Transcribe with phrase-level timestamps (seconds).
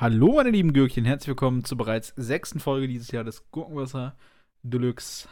[0.00, 4.16] Hallo, meine lieben Gürkchen, herzlich willkommen zur bereits sechsten Folge dieses Jahr des Gurkenwasser
[4.64, 5.28] Deluxe.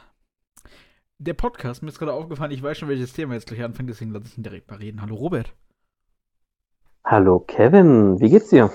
[1.19, 4.13] Der Podcast, mir ist gerade aufgefallen, ich weiß schon, welches Thema jetzt gleich anfängt, deswegen
[4.13, 5.03] lasse ich ihn direkt mal reden.
[5.03, 5.53] Hallo, Robert.
[7.05, 8.71] Hallo, Kevin, wie geht's dir?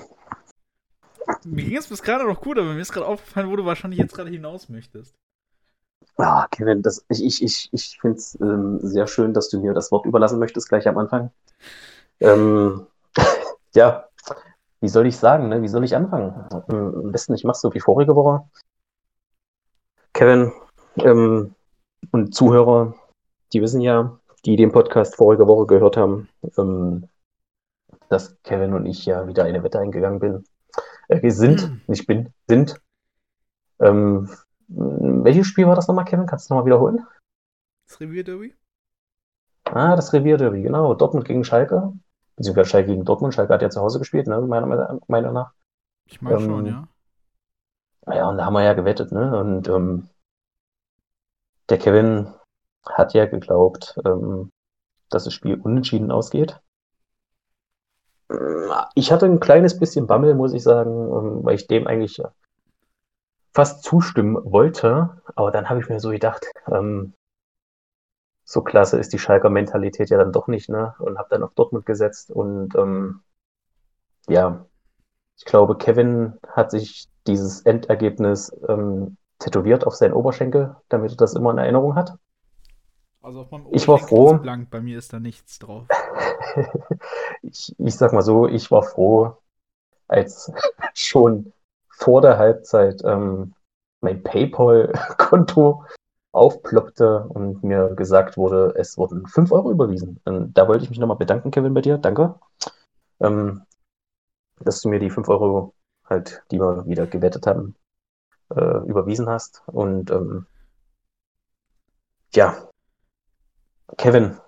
[1.46, 3.98] Mir ging es bis gerade noch gut, aber mir ist gerade aufgefallen, wo du wahrscheinlich
[3.98, 5.14] jetzt gerade hinaus möchtest.
[6.18, 9.72] Ah, Kevin, das, ich, ich, ich, ich finde es ähm, sehr schön, dass du mir
[9.72, 11.30] das Wort überlassen möchtest, gleich am Anfang.
[12.20, 12.86] Ähm,
[13.74, 14.07] ja,
[14.80, 15.62] wie soll ich sagen, ne?
[15.62, 16.32] Wie soll ich anfangen?
[16.50, 18.48] Am besten, ich mache so wie vorige Woche.
[20.12, 20.52] Kevin
[20.96, 21.54] ähm,
[22.12, 22.94] und Zuhörer,
[23.52, 27.08] die wissen ja, die den Podcast vorige Woche gehört haben, ähm,
[28.08, 30.44] dass Kevin und ich ja wieder eine Wette eingegangen bin.
[31.08, 32.80] Äh, sind, nicht bin, sind.
[33.80, 34.30] Ähm,
[34.68, 36.26] welches Spiel war das nochmal, Kevin?
[36.26, 37.06] Kannst du nochmal wiederholen?
[37.88, 38.54] Das Revierderby?
[39.64, 40.94] Ah, das Revierderby, genau.
[40.94, 41.92] Dortmund gegen Schalke
[42.38, 43.34] beziehungsweise Schalke gegen Dortmund.
[43.34, 44.66] Schalke hat ja zu Hause gespielt, ne, meiner
[45.06, 45.52] Meinung nach.
[46.06, 46.88] Ich meine ähm, schon, ja.
[48.06, 49.38] Ja, und da haben wir ja gewettet, ne?
[49.38, 50.08] Und ähm,
[51.68, 52.32] der Kevin
[52.86, 54.50] hat ja geglaubt, ähm,
[55.10, 56.58] dass das Spiel unentschieden ausgeht.
[58.94, 62.22] Ich hatte ein kleines bisschen Bammel, muss ich sagen, ähm, weil ich dem eigentlich
[63.52, 65.20] fast zustimmen wollte.
[65.34, 67.12] Aber dann habe ich mir so gedacht, ähm,
[68.50, 70.94] so klasse ist die Schalker Mentalität ja dann doch nicht, ne?
[71.00, 73.20] Und habe dann auf Dortmund gesetzt und ähm,
[74.26, 74.64] ja,
[75.36, 81.34] ich glaube, Kevin hat sich dieses Endergebnis ähm, tätowiert auf seinen Oberschenkel, damit er das
[81.34, 82.16] immer in Erinnerung hat.
[83.20, 84.34] Also auf meinem Oberschenkel ich war froh.
[84.36, 85.86] Ist blank, bei mir ist da nichts drauf.
[87.42, 89.36] ich, ich sag mal so, ich war froh,
[90.06, 90.50] als
[90.94, 91.52] schon
[91.90, 93.54] vor der Halbzeit ähm,
[94.00, 95.84] mein PayPal-Konto
[96.32, 100.20] aufploppte und mir gesagt wurde, es wurden 5 Euro überwiesen.
[100.24, 101.98] Und da wollte ich mich nochmal bedanken, Kevin, bei dir.
[101.98, 102.34] Danke.
[103.20, 103.62] Ähm,
[104.60, 107.74] dass du mir die 5 Euro halt, die wir wieder gewettet haben,
[108.54, 109.62] äh, überwiesen hast.
[109.66, 110.46] Und ähm,
[112.34, 112.68] ja,
[113.96, 114.38] Kevin,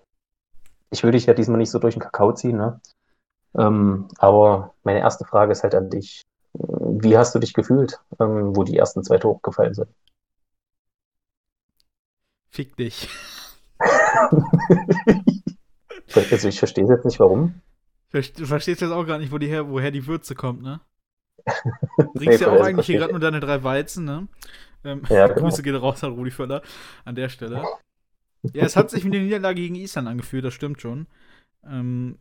[0.90, 2.80] ich würde dich ja diesmal nicht so durch den Kakao ziehen, ne?
[3.56, 6.22] Ähm, aber meine erste Frage ist halt an dich.
[6.52, 9.88] Wie hast du dich gefühlt, ähm, wo die ersten zwei Tore gefallen sind?
[12.50, 13.08] Fick dich.
[16.14, 17.60] also ich verstehe jetzt nicht, warum.
[18.12, 20.80] Du verstehst jetzt auch gar nicht, wo die her, woher die Würze kommt, ne?
[21.96, 24.28] Du trinkst nee, ja auch eigentlich hier gerade nur deine drei Weizen, ne?
[24.84, 25.42] Ähm, ja, genau.
[25.42, 26.62] Grüße gehen raus an Rudi Völler
[27.04, 27.64] an der Stelle.
[28.52, 31.06] Ja, es hat sich mit der Niederlage gegen Island angefühlt, das stimmt schon.
[31.64, 32.18] Ähm,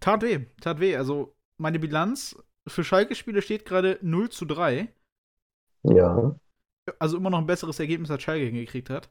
[0.00, 0.96] tat weh, tat weh.
[0.96, 4.88] Also, meine Bilanz für Schalke-Spiele steht gerade 0 zu 3.
[5.82, 6.34] Ja.
[6.98, 9.10] Also immer noch ein besseres Ergebnis, als Schalke hingekriegt hat.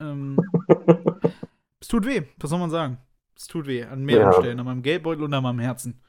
[0.00, 0.38] Ähm,
[1.80, 2.98] es tut weh, was soll man sagen?
[3.36, 4.38] Es tut weh, an mehreren ja.
[4.38, 6.02] Stellen, an meinem Geldbeutel und an meinem Herzen.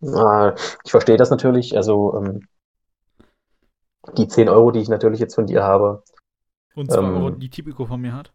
[0.00, 1.76] ich verstehe das natürlich.
[1.76, 2.46] Also, ähm,
[4.16, 6.02] die 10 Euro, die ich natürlich jetzt von dir habe.
[6.74, 8.32] Und 2 ähm, Euro, die Tipico von mir hat.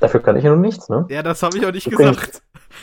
[0.00, 1.06] Dafür kann ich ja nun nichts, ne?
[1.08, 2.42] Ja, das habe ich auch nicht übrigens, gesagt.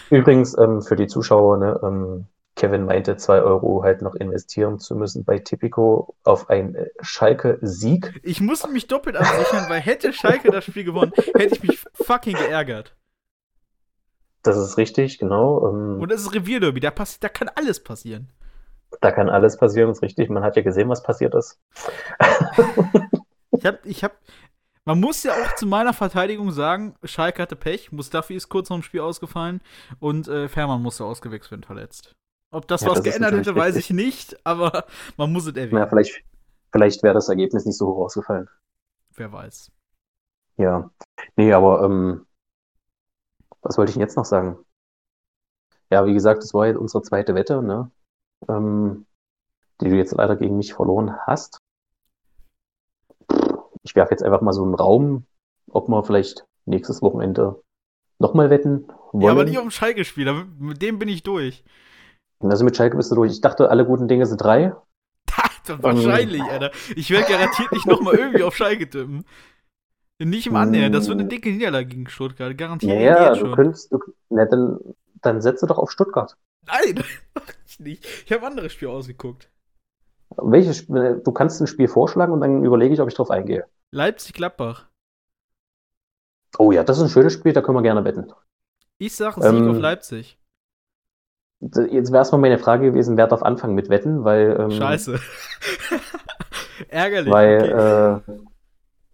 [0.10, 2.26] Übrigens, ähm, für die Zuschauer, ne, ähm,
[2.62, 8.20] Kevin meinte, 2 Euro halt noch investieren zu müssen bei Tipico auf einen äh, Schalke-Sieg.
[8.22, 12.38] Ich musste mich doppelt absichern, weil hätte Schalke das Spiel gewonnen, hätte ich mich fucking
[12.38, 12.96] geärgert.
[14.44, 15.68] Das ist richtig, genau.
[15.70, 18.30] Ähm, Und es ist Revierderby, da, da kann alles passieren.
[19.02, 20.30] Da kann alles passieren, ist richtig.
[20.30, 21.60] Man hat ja gesehen, was passiert ist.
[23.50, 24.20] ich hab, ich hab,
[24.86, 28.78] man muss ja auch zu meiner Verteidigung sagen, Schalke hatte Pech, Mustafi ist kurz vor
[28.78, 29.62] dem Spiel ausgefallen
[30.00, 32.14] und äh, Fährmann musste ausgewechselt werden, verletzt.
[32.52, 34.86] Ob das ja, was das geändert hätte, weiß ich nicht, aber
[35.18, 35.78] man muss es erwähnen.
[35.78, 36.24] Ja, vielleicht,
[36.72, 38.50] vielleicht wäre das Ergebnis nicht so hoch ausgefallen.
[39.16, 39.72] Wer weiß.
[40.58, 40.92] Ja.
[41.38, 42.26] Nee, aber ähm,
[43.62, 44.58] was wollte ich denn jetzt noch sagen?
[45.90, 47.90] Ja, wie gesagt, das war jetzt unsere zweite Wette, ne?
[48.48, 49.06] Ähm,
[49.80, 51.58] die du jetzt leider gegen mich verloren hast.
[53.84, 55.26] Ich werfe jetzt einfach mal so einen Raum,
[55.70, 57.62] ob wir vielleicht nächstes Wochenende
[58.20, 59.24] nochmal wetten wollen.
[59.24, 61.64] Ja, aber nicht auf dem Schalke-Spiel, mit dem bin ich durch.
[62.50, 63.32] Also mit Schalke bist du durch.
[63.32, 64.74] Ich dachte, alle guten Dinge sind drei.
[65.68, 66.72] Wahrscheinlich, Alter.
[66.96, 69.26] Ich werde garantiert nicht nochmal irgendwie auf Schalke tippen.
[70.20, 70.92] Nicht im Annähern.
[70.92, 72.56] Das wird eine dicke Niederlage gegen Stuttgart.
[72.58, 73.00] Garantiert.
[73.00, 73.92] Ja, ja du könntest.
[73.92, 74.00] Du,
[74.30, 74.80] na, dann,
[75.22, 76.38] dann setze doch auf Stuttgart.
[76.68, 77.04] Nein,
[77.68, 78.06] ich nicht.
[78.26, 79.50] Ich habe andere Spiele ausgeguckt.
[80.38, 80.88] Welches?
[80.88, 83.66] Du kannst ein Spiel vorschlagen und dann überlege ich, ob ich drauf eingehe.
[83.92, 84.88] Leipzig-Gladbach.
[86.58, 88.32] Oh ja, das ist ein schönes Spiel, da können wir gerne wetten.
[88.98, 90.38] Ich sage Sieg ähm, auf Leipzig.
[91.62, 94.58] Jetzt wäre erstmal meine Frage gewesen, wer darf anfangen mit Wetten, weil.
[94.60, 95.20] Ähm, Scheiße.
[96.90, 97.32] Ärgerlich.
[97.32, 98.32] Weil, okay.
[98.32, 98.42] äh,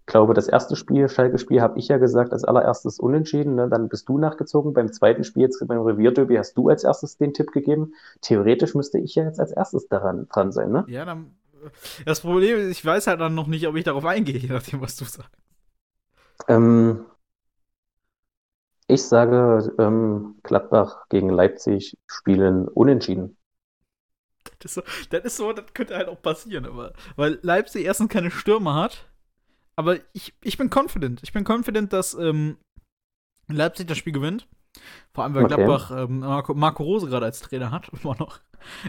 [0.07, 3.55] glaube, das erste Spiel, Schalke-Spiel, habe ich ja gesagt, als allererstes unentschieden.
[3.55, 3.67] Ne?
[3.69, 4.73] Dann bist du nachgezogen.
[4.73, 7.93] Beim zweiten Spiel, jetzt beim Revierderby, hast du als erstes den Tipp gegeben.
[8.21, 10.85] Theoretisch müsste ich ja jetzt als erstes daran dran sein, ne?
[10.87, 11.35] Ja, dann.
[12.05, 14.79] Das Problem ist, ich weiß halt dann noch nicht, ob ich darauf eingehe, je nachdem,
[14.79, 15.29] was du sagst.
[16.47, 17.01] Ähm,
[18.87, 23.37] ich sage, ähm, Gladbach gegen Leipzig spielen unentschieden.
[24.59, 28.09] Das ist, so, das ist so, das könnte halt auch passieren, aber weil Leipzig erstens
[28.09, 29.07] keine Stürmer hat
[29.77, 31.21] aber ich, ich bin confident.
[31.23, 32.57] Ich bin confident, dass ähm,
[33.47, 34.47] Leipzig das Spiel gewinnt.
[35.13, 35.55] Vor allem, weil okay.
[35.55, 37.87] Gladbach ähm, Marco, Marco, Rose gerade als Trainer hat.
[38.03, 38.39] Immer noch.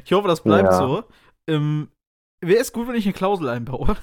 [0.04, 0.78] Ich hoffe, das bleibt ja.
[0.78, 1.04] so.
[1.46, 1.90] Ähm,
[2.40, 3.96] Wäre es gut, wenn ich eine Klausel einbaue?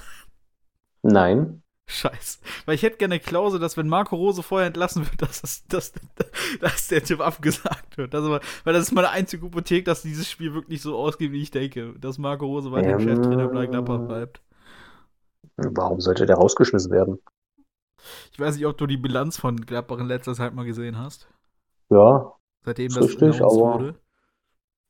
[1.02, 1.62] Nein.
[1.88, 2.40] Scheiße.
[2.64, 5.64] Weil ich hätte gerne eine Klausel, dass wenn Marco Rose vorher entlassen wird, dass, das,
[5.68, 5.92] dass,
[6.60, 8.14] dass der Tipp abgesagt wird.
[8.14, 11.52] Also, weil das ist meine einzige Hypothek, dass dieses Spiel wirklich so ausgeht, wie ich
[11.52, 11.94] denke.
[12.00, 14.42] Dass Marco Rose weiter ähm, Cheftrainer bei Gladbach bleibt.
[15.56, 17.18] Warum sollte der rausgeschmissen werden?
[18.32, 21.28] Ich weiß nicht, ob du die Bilanz von Gladbach in letzter Zeit mal gesehen hast.
[21.88, 22.32] Ja.
[22.64, 23.94] Seitdem das richtig, aber wurde.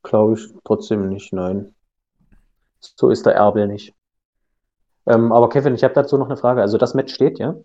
[0.03, 1.75] Glaube ich trotzdem nicht, nein.
[2.81, 3.96] So ist der Erbe nicht.
[5.07, 6.61] Ähm, aber Kevin, ich habe dazu noch eine Frage.
[6.61, 7.57] Also das Match steht, ja?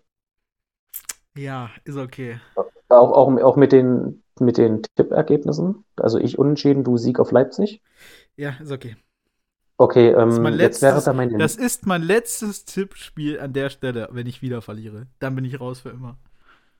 [1.36, 2.40] Ja, ist okay.
[2.88, 5.84] Auch, auch, auch mit den, mit den Tippergebnissen?
[5.96, 7.82] Also ich unentschieden, du Sieg auf Leipzig?
[8.36, 8.96] Ja, ist okay.
[9.78, 13.70] Okay, ähm, das, ist jetzt wäre da mein das ist mein letztes Tippspiel an der
[13.70, 15.06] Stelle, wenn ich wieder verliere.
[15.18, 16.18] Dann bin ich raus für immer.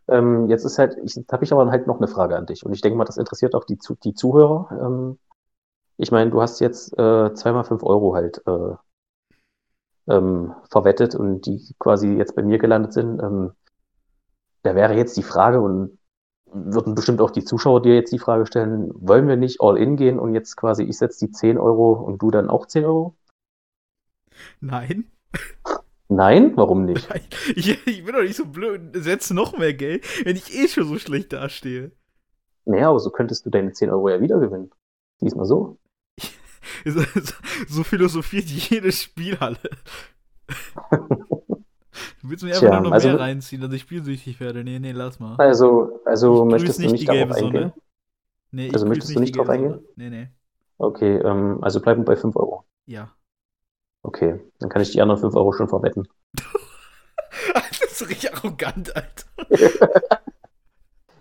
[0.09, 2.73] Ähm, jetzt ist halt, ich habe ich aber halt noch eine Frage an dich und
[2.73, 4.69] ich denke mal, das interessiert auch die, die Zuhörer.
[4.81, 5.19] Ähm,
[5.97, 8.75] ich meine, du hast jetzt äh, zweimal fünf Euro halt äh,
[10.09, 13.21] ähm, verwettet und die quasi jetzt bei mir gelandet sind.
[13.21, 13.53] Ähm,
[14.63, 15.99] da wäre jetzt die Frage und
[16.53, 19.97] würden bestimmt auch die Zuschauer dir jetzt die Frage stellen, wollen wir nicht all in
[19.97, 23.17] gehen und jetzt quasi ich setze die 10 Euro und du dann auch 10 Euro?
[24.61, 25.11] Nein.
[26.09, 26.53] Nein?
[26.57, 27.09] Warum nicht?
[27.57, 30.85] Ich, ich bin doch nicht so blöd, setze noch mehr Geld, wenn ich eh schon
[30.85, 31.93] so schlecht dastehe.
[32.65, 34.71] Naja, aber so könntest du deine 10 Euro ja wieder gewinnen.
[35.21, 35.79] Diesmal so.
[37.69, 39.59] So philosophiert jede Spielhalle.
[40.91, 44.65] Du willst mir einfach Tja, nur noch also, mehr reinziehen, dass ich spielsüchtig werde.
[44.65, 45.37] Nee, nee, lass mal.
[45.37, 47.73] Also, also möchtest du nicht darauf eingehen?
[48.51, 49.81] Nee, also möchtest du nicht darauf eingehen?
[49.97, 50.29] Nee, nee.
[50.79, 52.65] Okay, ähm, also bleiben bei 5 Euro.
[52.87, 53.13] Ja.
[54.03, 56.09] Okay, dann kann ich die anderen 5 Euro schon verwetten.
[57.55, 59.91] das ist richtig arrogant, Alter.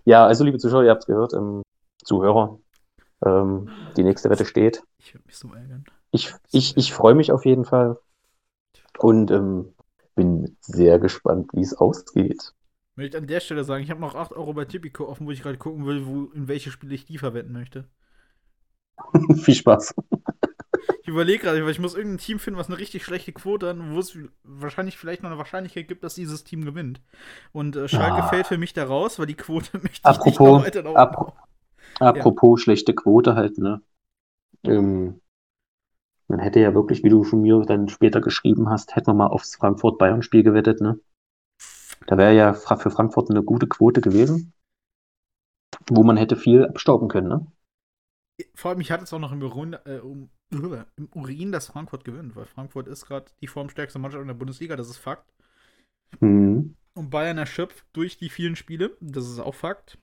[0.05, 1.61] ja, also liebe Zuschauer, ihr habt es gehört, ähm,
[2.03, 2.59] Zuhörer,
[3.25, 4.83] ähm, die nächste Wette steht.
[4.99, 5.85] Ich würde mich so ärgern.
[6.11, 7.97] Ich, ich, ich freue mich auf jeden Fall.
[8.97, 9.73] Und ähm,
[10.15, 12.53] bin sehr gespannt, wie es ausgeht.
[12.95, 15.31] Möchte ich an der Stelle sagen, ich habe noch 8 Euro bei Tipico offen, wo
[15.31, 17.85] ich gerade gucken will, wo, in welche Spiele ich die verwenden möchte.
[19.43, 19.95] Viel Spaß.
[21.01, 23.77] Ich überlege gerade, weil ich muss irgendein Team finden, was eine richtig schlechte Quote hat,
[23.79, 27.01] wo es wahrscheinlich vielleicht noch eine Wahrscheinlichkeit gibt, dass dieses Team gewinnt.
[27.51, 28.27] Und äh, Schalke ah.
[28.27, 31.33] fällt für mich da raus, weil die Quote möchte apropos, ich nicht weiter nach
[31.99, 32.63] Apropos ja.
[32.63, 33.81] schlechte Quote halt, ne?
[34.63, 35.21] Ähm,
[36.27, 39.27] man hätte ja wirklich, wie du schon mir dann später geschrieben hast, hätten wir mal
[39.27, 40.99] aufs Frankfurt-Bayern-Spiel gewettet, ne?
[42.07, 44.53] Da wäre ja für Frankfurt eine gute Quote gewesen,
[45.89, 47.47] wo man hätte viel abstauben können, ne?
[48.55, 52.03] Vor allem, ich hatte es auch noch im Urin, äh, um, im Urin, dass Frankfurt
[52.03, 55.31] gewinnt, weil Frankfurt ist gerade die formstärkste Mannschaft in der Bundesliga, das ist Fakt.
[56.19, 56.75] Mhm.
[56.93, 59.97] Und Bayern erschöpft durch die vielen Spiele, das ist auch Fakt.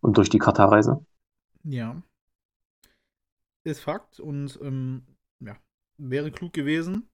[0.00, 1.04] Und durch die Katarreise?
[1.64, 2.00] Ja.
[3.64, 5.02] Ist Fakt und ähm,
[5.40, 5.56] ja,
[5.98, 7.08] wäre klug gewesen.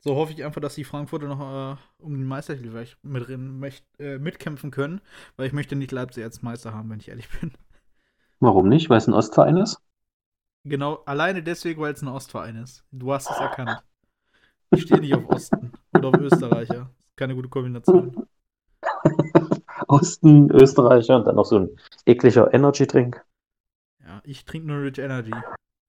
[0.00, 4.70] So hoffe ich einfach, dass die Frankfurter noch äh, um den Meistertitel mit, äh, mitkämpfen
[4.70, 5.00] können,
[5.36, 7.52] weil ich möchte nicht Leipzig als Meister haben, wenn ich ehrlich bin.
[8.40, 8.88] Warum nicht?
[8.88, 9.80] Weil es ein Ostverein ist?
[10.64, 12.84] Genau, alleine deswegen, weil es ein Ostverein ist.
[12.92, 13.82] Du hast es erkannt.
[14.70, 16.90] Ich stehe nicht auf Osten oder auf Österreicher.
[17.16, 18.26] Keine gute Kombination.
[19.88, 21.76] Osten, Österreicher und dann noch so ein
[22.06, 23.24] ekliger Energy-Drink.
[24.04, 25.32] Ja, ich trinke nur Rich Energy.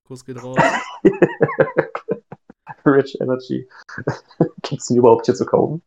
[0.08, 0.58] Kuss geht raus.
[2.86, 3.70] Rich Energy.
[4.62, 5.82] Gibt es die überhaupt hier zu kaufen?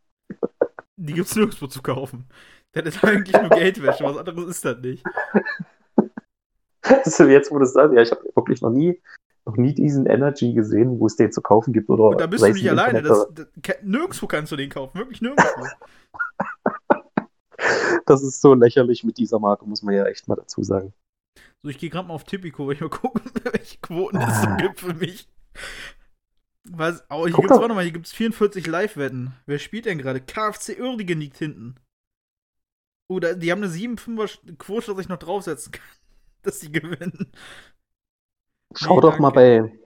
[0.97, 2.29] Die gibt es nirgendwo zu kaufen.
[2.73, 5.05] Das ist eigentlich nur Geldwäsche, was anderes ist das nicht.
[6.85, 9.01] Also jetzt, wo du es sagst, ja, ich habe wirklich noch nie,
[9.47, 11.89] noch nie diesen Energy gesehen, wo es den zu kaufen gibt.
[11.89, 13.03] Oder Und da bist du nicht alleine.
[13.03, 13.47] Das, das,
[13.83, 14.99] nirgendwo kannst du den kaufen.
[14.99, 15.65] Wirklich nirgendwo.
[18.07, 20.93] Das ist so lächerlich mit dieser Marke, muss man ja echt mal dazu sagen.
[21.63, 24.49] So, ich gehe gerade mal auf Tipico, weil ich mal gucken, welche Quoten es so
[24.49, 24.57] ah.
[24.57, 25.29] gibt für mich.
[26.65, 29.35] Was, oh, hier gibt es, warte mal, hier gibt es 44 Live-Wetten.
[29.47, 30.21] Wer spielt denn gerade?
[30.21, 31.77] KFC Uerdingen liegt hinten.
[33.09, 35.85] Oh, da, die haben eine 7-5er Quote, dass ich noch draufsetzen kann,
[36.43, 37.33] dass sie gewinnen.
[38.75, 39.23] Schau nee, doch danke.
[39.23, 39.79] mal bei.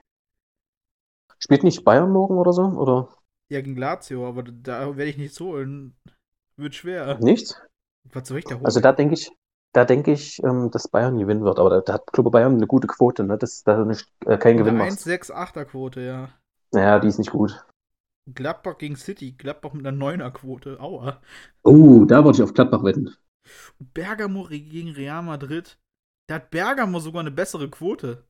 [1.38, 2.62] Spielt nicht Bayern morgen oder so?
[2.62, 3.08] Oder?
[3.50, 5.96] Ja, gegen Lazio, aber da werde ich nichts holen.
[6.56, 7.18] Wird schwer.
[7.18, 7.60] Nichts?
[8.12, 8.64] Was soll ich da holen?
[8.64, 9.30] Also da denke ich,
[9.72, 12.86] da denke ich, ähm, dass Bayern gewinnen wird, aber da hat Club Bayern eine gute
[12.86, 13.36] Quote, ne?
[13.36, 14.90] dass da nicht, äh, kein Gewinn macht.
[14.90, 16.30] 1,68er Quote, ja.
[16.72, 17.64] Naja, die ist nicht gut.
[18.34, 21.20] Gladbach gegen City, Gladbach mit einer 9er Quote, aua.
[21.62, 23.14] Oh, da wollte ich auf Gladbach wetten.
[23.78, 25.78] Bergamo gegen Real Madrid.
[26.26, 28.24] Da hat Bergamo sogar eine bessere Quote.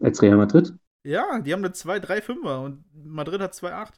[0.00, 0.74] Als Real Madrid?
[1.02, 3.94] Ja, die haben eine 2-3-5er und Madrid hat 2-8.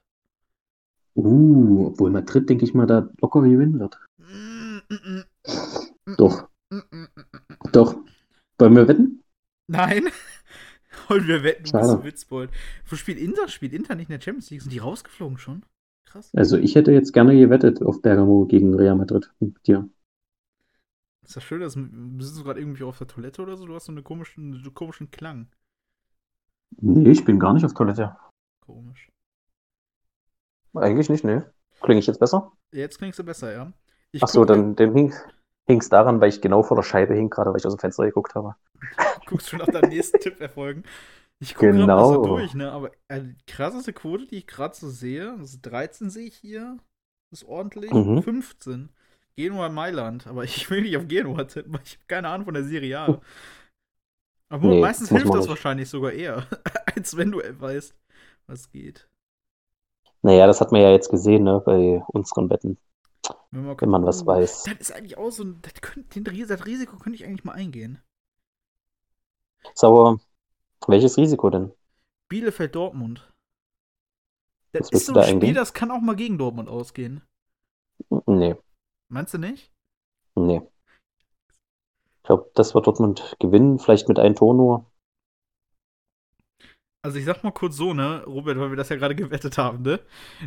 [1.14, 3.98] Uh, obwohl Madrid, denke ich mal, da locker gewinnen wird.
[4.18, 6.48] Mm, mm, mm, Doch.
[7.72, 7.96] Doch.
[8.58, 9.22] Wollen wir wetten?
[9.66, 10.04] Nein.
[11.08, 12.50] Wollen wir wetten, du bist Witzbold.
[12.86, 13.48] Wo spielt Inter?
[13.48, 14.62] Spielt Inter nicht in der Champions League?
[14.62, 15.64] Sind die rausgeflogen schon?
[16.04, 16.30] Krass.
[16.34, 19.88] Also ich hätte jetzt gerne gewettet auf Bergamo gegen Real Madrid mit dir.
[21.22, 23.66] Ist das schön, dass bist du gerade irgendwie auf der Toilette oder so?
[23.66, 25.48] Du hast so einen komischen, einen komischen Klang.
[26.80, 28.16] Nee, ich bin gar nicht auf Toilette.
[28.60, 29.11] Komisch.
[30.74, 31.52] Eigentlich nicht, ne?
[31.80, 32.52] Klinge ich jetzt besser?
[32.72, 33.72] Jetzt klingst du besser, ja.
[34.12, 37.50] Ich Ach so, dann, hing es daran, weil ich genau vor der Scheibe hing, gerade
[37.50, 38.54] weil ich aus dem Fenster geguckt habe.
[39.26, 40.84] Guckst schon nach deinem nächsten Tipp erfolgen.
[41.40, 42.12] Ich gucke genau.
[42.12, 42.70] so durch, ne?
[42.70, 46.78] Aber äh, die krasseste Quote, die ich gerade so sehe, ist 13 sehe ich hier.
[47.32, 47.90] Ist ordentlich.
[47.90, 48.22] Mhm.
[48.22, 48.90] 15.
[49.36, 50.26] Genua Mailand.
[50.26, 52.98] Aber ich will nicht auf Genua tippen, weil ich habe keine Ahnung von der Serie
[52.98, 53.20] A.
[54.50, 55.48] Aber nee, meistens hilft das nicht.
[55.48, 56.46] wahrscheinlich sogar eher,
[56.94, 57.94] als wenn du weißt,
[58.46, 59.08] was geht.
[60.22, 62.78] Naja, das hat man ja jetzt gesehen, ne, bei unseren Wetten.
[63.50, 64.62] Wenn man, wenn man was weiß.
[64.64, 65.60] Das ist eigentlich auch so ein.
[65.62, 68.00] Das, könnte, das Risiko könnte ich eigentlich mal eingehen.
[69.74, 70.20] Sauer.
[70.86, 71.72] Welches Risiko denn?
[72.28, 73.32] Bielefeld-Dortmund.
[74.72, 75.54] Das ist so ein da Spiel, eingehen?
[75.54, 77.22] das kann auch mal gegen Dortmund ausgehen.
[78.26, 78.56] Nee.
[79.08, 79.70] Meinst du nicht?
[80.34, 80.62] Nee.
[82.16, 84.86] Ich glaube, das wird Dortmund gewinnen, vielleicht mit einem Tor nur.
[87.04, 89.82] Also ich sag mal kurz so, ne, Robert, weil wir das ja gerade gewettet haben,
[89.82, 89.98] ne?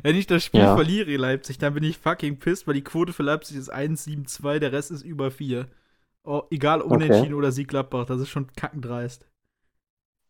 [0.04, 0.74] Wenn ich das Spiel ja.
[0.74, 4.72] verliere, Leipzig, dann bin ich fucking pissed, weil die Quote für Leipzig ist 1,72, der
[4.72, 5.68] Rest ist über 4.
[6.24, 7.34] Oh, egal, unentschieden okay.
[7.34, 9.28] oder Sieg Gladbach, das ist schon kackendreist.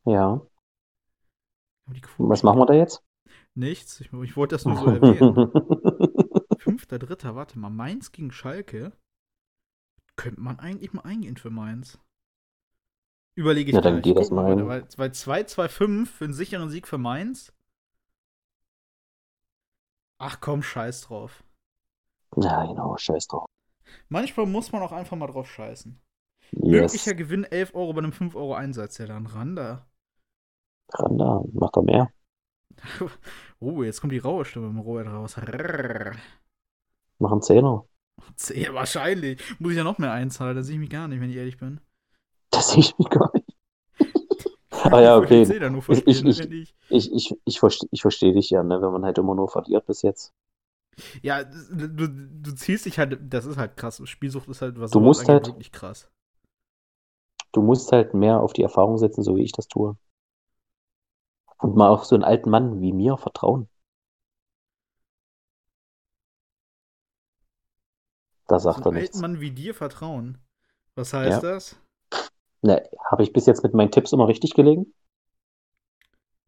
[0.05, 0.41] Ja.
[2.17, 3.03] Was machen wir da jetzt?
[3.53, 5.51] Nichts, ich, ich wollte das nur so erwähnen.
[6.57, 8.93] Fünfter, dritter, warte mal, Mainz gegen Schalke.
[10.15, 11.99] Könnte man eigentlich mal eingehen für Mainz.
[13.35, 14.15] Überlege ich ja, dann gleich.
[14.15, 14.67] das mal.
[14.67, 17.53] Weil 2-2-5 für einen sicheren Sieg für Mainz.
[20.17, 21.43] Ach komm, scheiß drauf.
[22.37, 23.45] Ja, genau, scheiß drauf.
[24.07, 25.99] Manchmal muss man auch einfach mal drauf scheißen.
[26.51, 26.93] Yes.
[26.93, 28.97] Möglicher Gewinn 11 Euro bei einem 5 Euro Einsatz.
[28.97, 29.85] Ja, dann Randa.
[30.93, 32.09] Randa, mach doch mehr.
[33.59, 35.35] oh, jetzt kommt die raue Stimme im Robert raus.
[37.19, 37.85] Mach einen Zehner.
[38.35, 39.41] Zehn, wahrscheinlich.
[39.59, 41.57] Muss ich ja noch mehr einzahlen, da sehe ich mich gar nicht, wenn ich ehrlich
[41.57, 41.81] bin.
[42.55, 43.57] Das sehe ich mich gar nicht.
[44.71, 45.41] ah ja, okay.
[45.41, 45.49] Ich,
[46.07, 49.35] ich, ich, ich, ich, ich, verstehe, ich verstehe dich ja, ne, wenn man halt immer
[49.35, 50.33] nur verliert bis jetzt.
[51.21, 54.01] Ja, du, du ziehst dich halt, das ist halt krass.
[54.05, 56.09] Spielsucht ist halt was du musst halt, wirklich krass.
[57.51, 59.97] Du musst halt mehr auf die Erfahrung setzen, so wie ich das tue.
[61.57, 63.67] Und mal auf so einen alten Mann wie mir vertrauen.
[68.47, 69.17] Da sagt so er nichts.
[69.17, 70.37] alten Mann wie dir vertrauen.
[70.95, 71.51] Was heißt ja.
[71.51, 71.75] das?
[72.65, 72.81] Ne,
[73.11, 74.91] habe ich bis jetzt mit meinen Tipps immer richtig gelegen?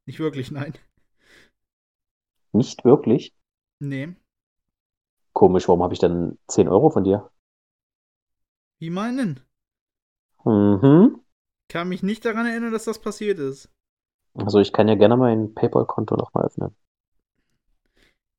[0.07, 0.73] Nicht wirklich, nein.
[2.53, 3.35] Nicht wirklich?
[3.79, 4.15] Nee.
[5.33, 7.29] Komisch, warum habe ich dann 10 Euro von dir?
[8.79, 9.41] Wie meinen?
[10.43, 11.21] Mhm.
[11.69, 13.69] Kann mich nicht daran erinnern, dass das passiert ist.
[14.33, 16.75] Also ich kann ja gerne mein PayPal-Konto nochmal öffnen.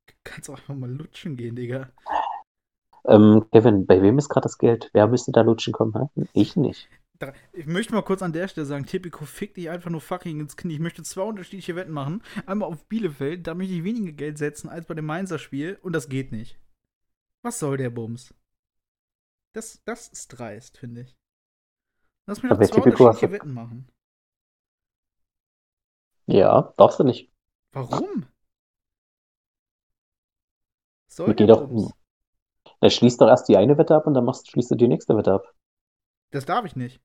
[0.06, 1.92] Du kannst auch einfach mal lutschen gehen, Digga.
[3.06, 4.90] Ähm, Kevin, bei wem ist gerade das Geld?
[4.92, 6.10] Wer müsste da lutschen kommen?
[6.16, 6.26] Hä?
[6.32, 6.88] Ich nicht.
[7.52, 10.56] Ich möchte mal kurz an der Stelle sagen, Tipico, fick dich einfach nur fucking ins
[10.56, 10.74] Knie.
[10.74, 12.22] Ich möchte zwei unterschiedliche Wetten machen.
[12.46, 15.94] Einmal auf Bielefeld, da möchte ich weniger Geld setzen als bei dem Mainzer Spiel und
[15.94, 16.60] das geht nicht.
[17.42, 18.34] Was soll der Bums?
[19.52, 21.16] Das, das ist dreist, finde ich.
[22.26, 23.90] Lass mich doch zwei unterschiedliche Wetten machen.
[26.26, 27.32] Ja, darfst du nicht.
[27.72, 28.26] Warum?
[31.08, 31.92] Soll der doch, Bums?
[32.80, 35.16] Na, schließ doch erst die eine Wette ab und dann machst, schließt du die nächste
[35.16, 35.54] Wette ab.
[36.30, 37.00] Das darf ich nicht.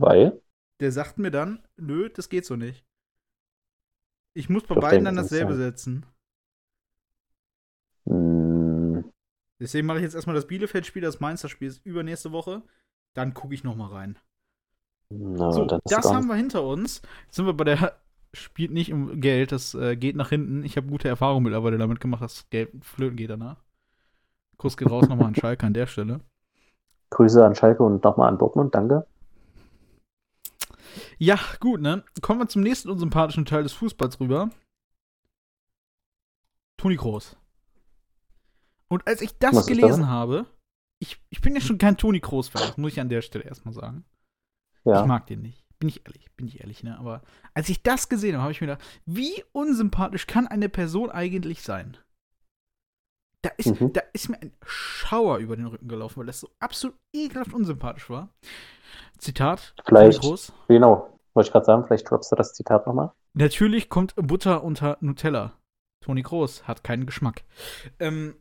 [0.00, 0.40] Weil?
[0.80, 2.84] Der sagt mir dann, nö, das geht so nicht.
[4.34, 5.62] Ich muss bei ich beiden dann dasselbe sein.
[5.62, 6.06] setzen.
[8.06, 9.04] Hm.
[9.58, 12.62] Deswegen mache ich jetzt erstmal das Bielefeld-Spiel, das Mainzer-Spiel ist übernächste Woche.
[13.14, 14.18] Dann gucke ich nochmal rein.
[15.08, 17.00] No, so, das haben wir hinter uns.
[17.26, 17.96] Jetzt sind wir bei der
[18.36, 20.62] spielt nicht um Geld, das äh, geht nach hinten.
[20.64, 23.62] Ich habe gute Erfahrungen mittlerweile damit gemacht, dass Geld flöten geht danach.
[24.58, 26.20] Kuss geht raus nochmal an Schalke an der Stelle.
[27.10, 29.06] Grüße an Schalke und nochmal an Dortmund, danke.
[31.18, 32.04] Ja, gut, ne?
[32.20, 34.50] Kommen wir zum nächsten unsympathischen Teil des Fußballs rüber.
[36.76, 37.36] Toni Groß.
[38.88, 40.46] Und als ich das Was gelesen habe,
[40.98, 43.74] ich, ich bin ja schon kein Toni Groß-Fan, das muss ich an der Stelle erstmal
[43.74, 44.04] sagen.
[44.84, 45.00] Ja.
[45.00, 45.66] Ich mag den nicht.
[45.78, 46.98] Bin ich ehrlich, bin ich ehrlich, ne?
[46.98, 47.22] Aber
[47.52, 51.62] als ich das gesehen habe, habe ich mir gedacht, wie unsympathisch kann eine Person eigentlich
[51.62, 51.96] sein?
[53.46, 53.92] Da ist, mhm.
[53.92, 58.10] da ist mir ein Schauer über den Rücken gelaufen, weil das so absolut ekelhaft unsympathisch
[58.10, 58.28] war.
[59.18, 59.72] Zitat.
[59.84, 60.20] Vielleicht.
[60.20, 60.52] Groß.
[60.66, 61.16] Genau.
[61.32, 63.12] Wollte ich gerade sagen, vielleicht droppst du das Zitat nochmal.
[63.34, 65.52] Natürlich kommt Butter unter Nutella.
[66.00, 67.44] Toni Groß hat keinen Geschmack.
[68.00, 68.34] Ähm,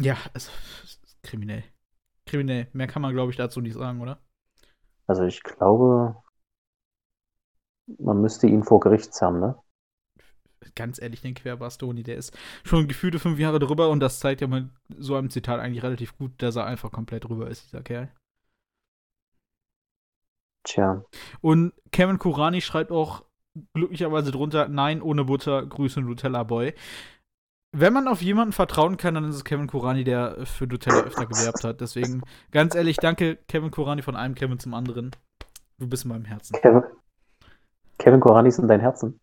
[0.00, 0.50] ja, es
[0.82, 1.62] ist kriminell.
[2.26, 2.66] Kriminell.
[2.72, 4.18] Mehr kann man, glaube ich, dazu nicht sagen, oder?
[5.06, 6.16] Also ich glaube,
[7.98, 9.54] man müsste ihn vor Gericht zerren, ne?
[10.74, 14.46] Ganz ehrlich, den Querbastoni, der ist schon gefühlte fünf Jahre drüber und das zeigt ja
[14.46, 18.10] mal so einem Zitat eigentlich relativ gut, dass er einfach komplett drüber ist, dieser Kerl.
[20.64, 21.04] Tja.
[21.40, 23.24] Und Kevin Kurani schreibt auch
[23.74, 26.74] glücklicherweise drunter, nein, ohne Butter, Grüße Nutella Boy.
[27.76, 31.26] Wenn man auf jemanden vertrauen kann, dann ist es Kevin Kurani, der für Nutella öfter
[31.26, 31.80] gewerbt hat.
[31.80, 35.10] Deswegen, ganz ehrlich, danke Kevin Kurani von einem Kevin zum anderen.
[35.78, 36.56] Du bist in meinem Herzen.
[36.60, 36.84] Kevin,
[37.98, 39.20] Kevin Kurani ist in deinem Herzen.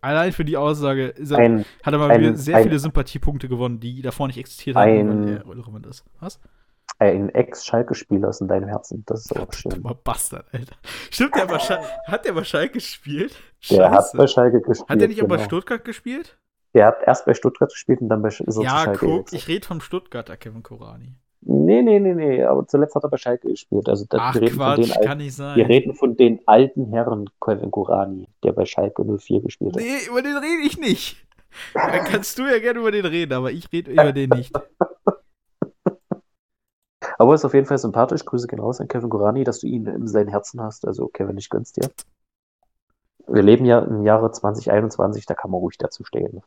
[0.00, 3.48] Allein für die Aussage er, ein, hat er mal ein, wieder sehr ein, viele Sympathiepunkte
[3.48, 6.04] gewonnen, die davor nicht existiert haben, weil er irrelevant ist.
[6.20, 6.40] Was?
[7.00, 9.04] Ein Ex-Schalke-Spieler ist in deinem Herzen.
[9.06, 9.70] Das ist auch schön.
[9.70, 10.74] Dummer Bastard, Alter.
[11.10, 13.36] Stimmt, der war hat der bei Schalke gespielt?
[13.60, 13.80] Scheiße.
[13.80, 14.88] Der hat bei Schalke gespielt.
[14.88, 15.32] Hat der nicht genau.
[15.32, 16.38] auch bei Stuttgart gespielt?
[16.74, 19.46] Der hat erst bei Stuttgart gespielt und dann bei ist er Ja, Schalke guck, ich
[19.46, 21.14] rede vom Stuttgarter Kevin Korani.
[21.40, 23.88] Nee, nee, nee, nee, aber zuletzt hat er bei Schalke gespielt.
[23.88, 25.56] Also, Ach, wir reden Quatsch, von den alten, kann nicht sein.
[25.56, 29.82] Wir reden von den alten Herren Kevin Korani, der bei Schalke 04 gespielt hat.
[29.82, 31.24] Nee, über den rede ich nicht.
[31.74, 34.52] Dann kannst du ja gerne über den reden, aber ich rede über den nicht.
[37.18, 38.24] Aber ist auf jeden Fall sympathisch.
[38.24, 40.86] Grüße gehen raus an Kevin Gorani, dass du ihn in seinem Herzen hast.
[40.86, 41.90] Also, Kevin, ich gönn's dir.
[43.26, 46.42] Wir leben ja im Jahre 2021, da kann man ruhig dazu stehen.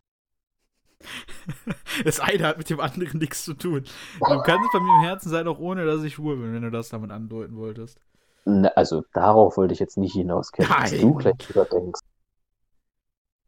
[2.06, 3.84] Das eine hat mit dem anderen nichts zu tun.
[4.20, 6.72] Du kannst bei mir im Herzen sein, auch ohne dass ich schwur bin, wenn du
[6.72, 8.00] das damit andeuten wolltest.
[8.76, 12.00] Also darauf wollte ich jetzt nicht hinaus, Kevin, dass du gleich wieder denkst.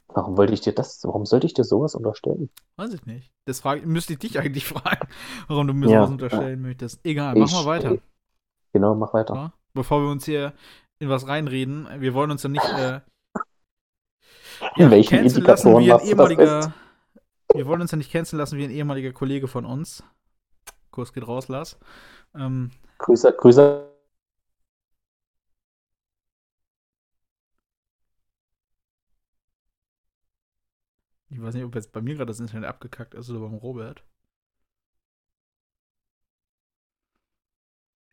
[0.09, 2.49] Warum wollte ich dir das, warum sollte ich dir sowas unterstellen?
[2.75, 3.31] Weiß ich nicht.
[3.45, 5.07] Das frage, müsste ich dich eigentlich fragen,
[5.47, 6.67] warum du mir ja, sowas unterstellen ja.
[6.67, 6.99] möchtest.
[7.03, 7.97] Egal, mach ich, mal weiter.
[8.73, 9.33] Genau, mach weiter.
[9.33, 10.53] Ja, bevor wir uns hier
[10.99, 13.01] in was reinreden, wir wollen uns ja nicht äh,
[14.75, 16.73] ja, welchen lassen wie ein ehemaliger.
[17.53, 20.03] Wir wollen uns ja nicht canceln lassen wie ein ehemaliger Kollege von uns.
[20.91, 21.77] Kurs geht raus, Lars.
[22.35, 23.89] Ähm, Grüße, Grüße
[31.29, 34.03] Ich weiß nicht, ob jetzt bei mir gerade das Internet abgekackt ist oder beim Robert.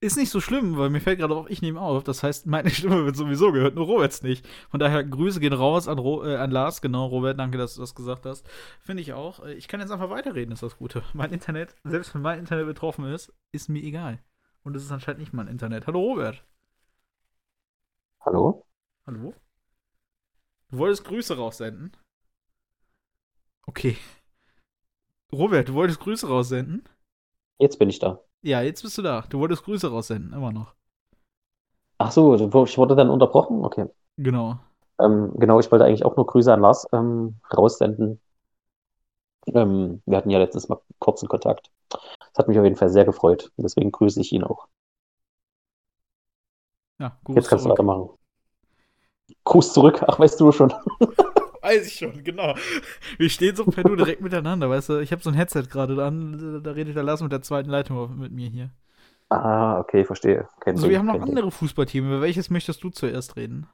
[0.03, 2.05] Ist nicht so schlimm, weil mir fällt gerade auf, ich nehme auf.
[2.05, 4.49] Das heißt, meine Stimme wird sowieso gehört, nur Roberts nicht.
[4.71, 6.81] Von daher, Grüße gehen raus an, Ro äh, an Lars.
[6.81, 8.47] Genau, Robert, danke, dass du das gesagt hast.
[8.81, 9.45] Finde ich auch.
[9.45, 11.03] Äh, ich kann jetzt einfach weiterreden, ist das Gute.
[11.13, 14.19] Mein Internet, selbst wenn mein Internet betroffen ist, ist mir egal.
[14.63, 15.87] Und es ist anscheinend nicht mein Internet.
[15.87, 16.45] Hallo, Robert.
[18.21, 18.67] Hallo?
[19.07, 19.35] Hallo?
[20.71, 21.95] Du wolltest Grüße raussenden?
[23.67, 23.99] Okay.
[25.31, 26.89] Robert, du wolltest Grüße raussenden?
[27.59, 28.23] Jetzt bin ich da.
[28.43, 29.23] Ja, jetzt bist du da.
[29.31, 30.75] Du wolltest Grüße raussenden, immer noch.
[31.99, 33.65] Ach so, ich wurde dann unterbrochen?
[33.65, 33.87] Okay.
[34.19, 34.61] Genau.
[35.01, 38.21] Ähm, genau, ich wollte eigentlich auch nur Grüße an Lars ähm, raussenden.
[39.55, 41.71] Ähm, wir hatten ja letztes Mal kurzen Kontakt.
[41.91, 43.53] Das hat mich auf jeden Fall sehr gefreut.
[43.59, 44.69] Deswegen grüße ich ihn auch.
[46.99, 47.67] Ja, Gruß Jetzt kannst zurück.
[47.67, 48.11] du weitermachen.
[49.45, 50.03] Gruß zurück.
[50.07, 50.73] Ach, weißt du schon.
[51.63, 52.55] Weiß ich schon, genau.
[53.19, 54.99] Wir stehen so per Du direkt miteinander, weißt du?
[55.01, 58.19] Ich habe so ein Headset gerade dran, da redet der Lars mit der zweiten Leitung
[58.19, 58.71] mit mir hier.
[59.29, 60.49] Ah, okay, verstehe.
[60.61, 62.07] Kein also, Ding, wir haben noch andere Fußballteams.
[62.07, 63.69] Über welches möchtest du zuerst reden?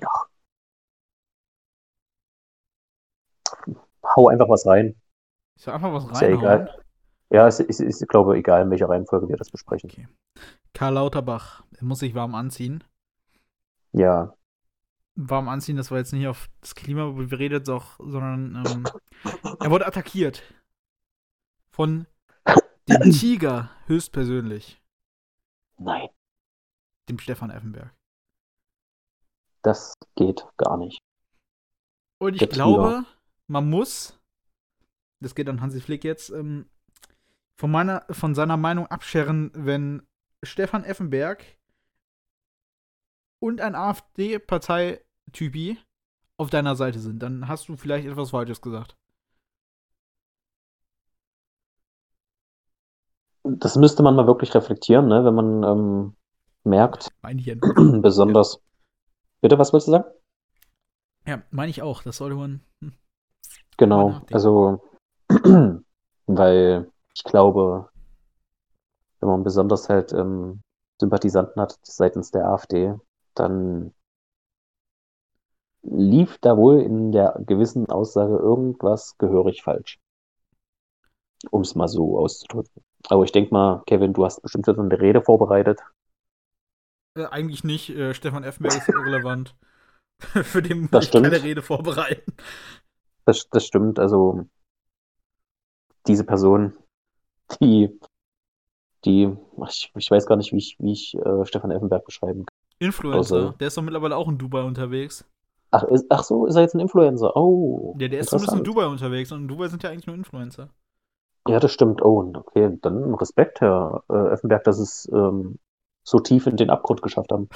[0.00, 0.08] Ja.
[4.16, 4.94] Hau einfach was rein.
[5.56, 6.12] Ich sag einfach was rein.
[6.12, 6.82] Ist ja egal.
[7.30, 9.90] Ja, es ist, ist, ich glaube, egal, in welcher Reihenfolge wir das besprechen.
[9.90, 10.08] Okay.
[10.74, 12.84] Karl Lauterbach, er muss sich warm anziehen.
[13.92, 14.34] Ja
[15.14, 18.86] warm anziehen, das war jetzt nicht auf das Klima beredet, sondern ähm,
[19.60, 20.42] er wurde attackiert.
[21.70, 22.06] Von
[22.88, 24.80] dem Tiger höchstpersönlich.
[25.78, 26.08] Nein.
[27.08, 27.94] Dem Stefan Effenberg.
[29.62, 31.02] Das geht gar nicht.
[32.18, 33.16] Und ich Der glaube, Tiger.
[33.46, 34.18] man muss,
[35.20, 36.68] das geht an Hansi Flick jetzt, ähm,
[37.56, 40.02] von, meiner, von seiner Meinung abscheren, wenn
[40.42, 41.44] Stefan Effenberg
[43.40, 45.78] und ein AfD-Parteitypi
[46.36, 48.96] auf deiner Seite sind, dann hast du vielleicht etwas Falsches gesagt.
[53.42, 55.24] Das müsste man mal wirklich reflektieren, ne?
[55.24, 56.14] wenn man ähm,
[56.64, 57.08] merkt,
[58.02, 58.54] besonders.
[58.54, 58.60] Ja.
[59.40, 60.04] Bitte, was willst du sagen?
[61.26, 62.02] Ja, meine ich auch.
[62.02, 62.60] Das sollte man.
[62.80, 62.92] Hm,
[63.78, 64.82] genau, also,
[66.26, 67.88] weil ich glaube,
[69.20, 70.62] wenn man besonders halt ähm,
[70.98, 72.94] Sympathisanten hat seitens der AfD,
[73.40, 73.92] dann
[75.82, 79.98] lief da wohl in der gewissen Aussage irgendwas gehörig falsch.
[81.50, 82.82] Um es mal so auszudrücken.
[83.08, 85.80] Aber ich denke mal, Kevin, du hast bestimmt wieder eine Rede vorbereitet.
[87.16, 87.90] Äh, eigentlich nicht.
[87.90, 89.56] Äh, Stefan Effenberg ist irrelevant.
[90.20, 92.34] Für den muss ich keine Rede vorbereiten.
[93.24, 93.98] Das, das stimmt.
[93.98, 94.46] Also,
[96.06, 96.76] diese Person,
[97.60, 97.98] die,
[99.04, 99.34] die,
[99.66, 102.59] ich, ich weiß gar nicht, wie ich, wie ich äh, Stefan Effenberg beschreiben kann.
[102.80, 103.36] Influencer.
[103.36, 105.24] Also, der ist doch mittlerweile auch in Dubai unterwegs.
[105.70, 107.36] Ach, ist, ach so, ist er jetzt ein Influencer?
[107.36, 107.94] Oh.
[108.00, 110.70] Ja, der ist zumindest in Dubai unterwegs und in Dubai sind ja eigentlich nur Influencer.
[111.46, 112.02] Ja, das stimmt.
[112.02, 115.58] Oh, okay, dann Respekt, Herr äh, Effenberg, dass es ähm,
[116.02, 117.48] so tief in den Abgrund geschafft haben.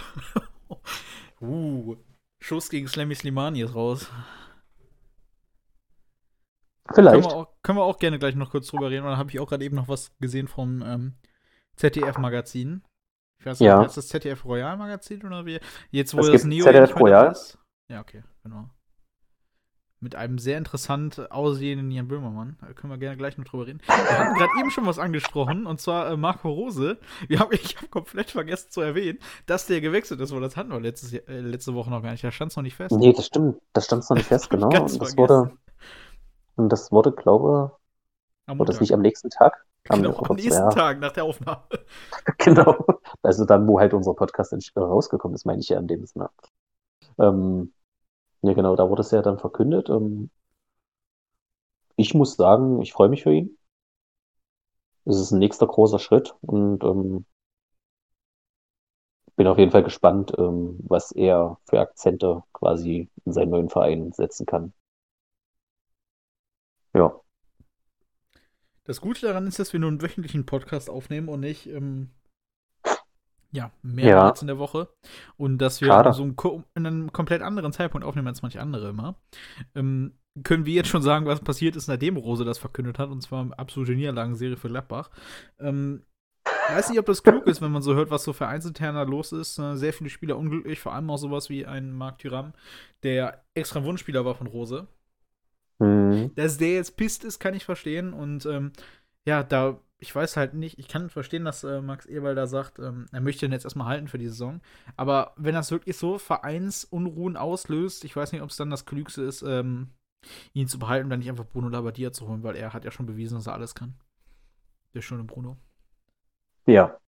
[1.40, 1.96] uh,
[2.38, 4.10] Schuss gegen Slammy Slimani ist raus.
[6.92, 7.22] Vielleicht.
[7.22, 9.04] Können wir, auch, können wir auch gerne gleich noch kurz drüber reden.
[9.04, 11.14] Und dann habe ich auch gerade eben noch was gesehen vom ähm,
[11.76, 12.82] ZDF-Magazin.
[13.44, 13.83] Ich weiß nicht, ja.
[13.83, 15.61] ist das ZDF Royal Magazin oder wie?
[15.90, 17.30] Jetzt, wo es das Neo ZDF Royal.
[17.30, 17.59] Ist.
[17.90, 18.70] Ja, okay, genau.
[20.00, 22.57] Mit einem sehr interessant aussehenden Jan Böhmermann.
[22.62, 23.83] Da können wir gerne gleich noch drüber reden.
[23.87, 26.96] Wir hatten gerade eben schon was angesprochen, und zwar äh, Marco Rose.
[27.28, 30.70] Wir haben, ich habe komplett vergessen zu erwähnen, dass der gewechselt ist, weil das hatten
[30.70, 32.24] wir letztes, äh, letzte Woche noch gar nicht.
[32.24, 32.96] Da stand es noch nicht fest.
[32.96, 33.61] Nee, das stimmt.
[33.74, 34.68] Das stand noch nicht fest, genau.
[34.68, 35.50] und das wurde,
[36.57, 37.72] und das wurde, glaube
[38.46, 39.66] ich, wurde das nicht am nächsten Tag?
[39.85, 40.70] Genau, am, nächsten.
[40.70, 41.62] Tag nach der Aufnahme.
[42.38, 42.87] genau.
[43.23, 46.31] Also dann, wo halt unser Podcast rausgekommen ist, meine ich ja in dem Sinne.
[47.18, 47.73] Ähm,
[48.42, 49.88] ja, genau, da wurde es ja dann verkündet.
[49.90, 50.31] Ähm,
[51.97, 53.59] ich muss sagen, ich freue mich für ihn.
[55.07, 57.27] Es ist ein nächster großer Schritt und ähm,
[59.37, 64.12] bin auf jeden Fall gespannt, ähm, was er für Akzente quasi in seinen neuen Verein
[64.12, 64.73] setzen kann.
[66.94, 67.23] Ja.
[68.85, 72.11] Das Gute daran ist, dass wir nur einen wöchentlichen Podcast aufnehmen und nicht ähm,
[73.55, 74.42] ja, mehrmals ja.
[74.42, 74.88] in der Woche.
[75.37, 76.37] Und dass wir so einen,
[76.75, 79.16] in einem komplett anderen Zeitpunkt aufnehmen als manche andere immer.
[79.75, 83.23] Ähm, können wir jetzt schon sagen, was passiert ist, nachdem Rose das verkündet hat, und
[83.23, 85.11] zwar absolute Niederlagenserie für Gladbach.
[85.61, 86.03] Ähm,
[86.68, 89.33] weiß nicht, ob das klug ist, wenn man so hört, was so für Einzelterner los
[89.33, 89.59] ist.
[89.59, 92.53] Äh, sehr viele Spieler unglücklich, vor allem auch sowas wie ein Marc Thuram,
[93.05, 94.88] der extra Wunschspieler war von Rose.
[95.85, 96.35] Mhm.
[96.35, 98.12] Dass der jetzt pisst ist, kann ich verstehen.
[98.12, 98.73] Und ähm,
[99.25, 102.79] ja, da ich weiß halt nicht, ich kann verstehen, dass äh, Max Eberl da sagt,
[102.79, 104.61] ähm, er möchte ihn jetzt erstmal halten für die Saison.
[104.97, 109.23] Aber wenn das wirklich so Vereinsunruhen auslöst, ich weiß nicht, ob es dann das Klügste
[109.23, 109.92] ist, ähm,
[110.53, 112.90] ihn zu behalten und dann nicht einfach Bruno Labbadia zu holen, weil er hat ja
[112.90, 113.94] schon bewiesen, dass er alles kann.
[114.92, 115.57] Der schöne Bruno.
[116.66, 116.99] Ja.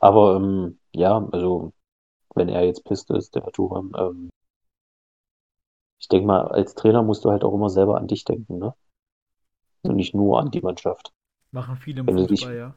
[0.00, 1.72] Aber ähm, ja, also
[2.34, 4.30] wenn er jetzt pisst ist, der Turan, ähm,
[5.98, 8.74] ich denke mal, als Trainer musst du halt auch immer selber an dich denken, ne?
[9.82, 11.12] Und nicht nur an die Mannschaft.
[11.52, 12.74] Machen viele im wenn Fußball, dich, ja.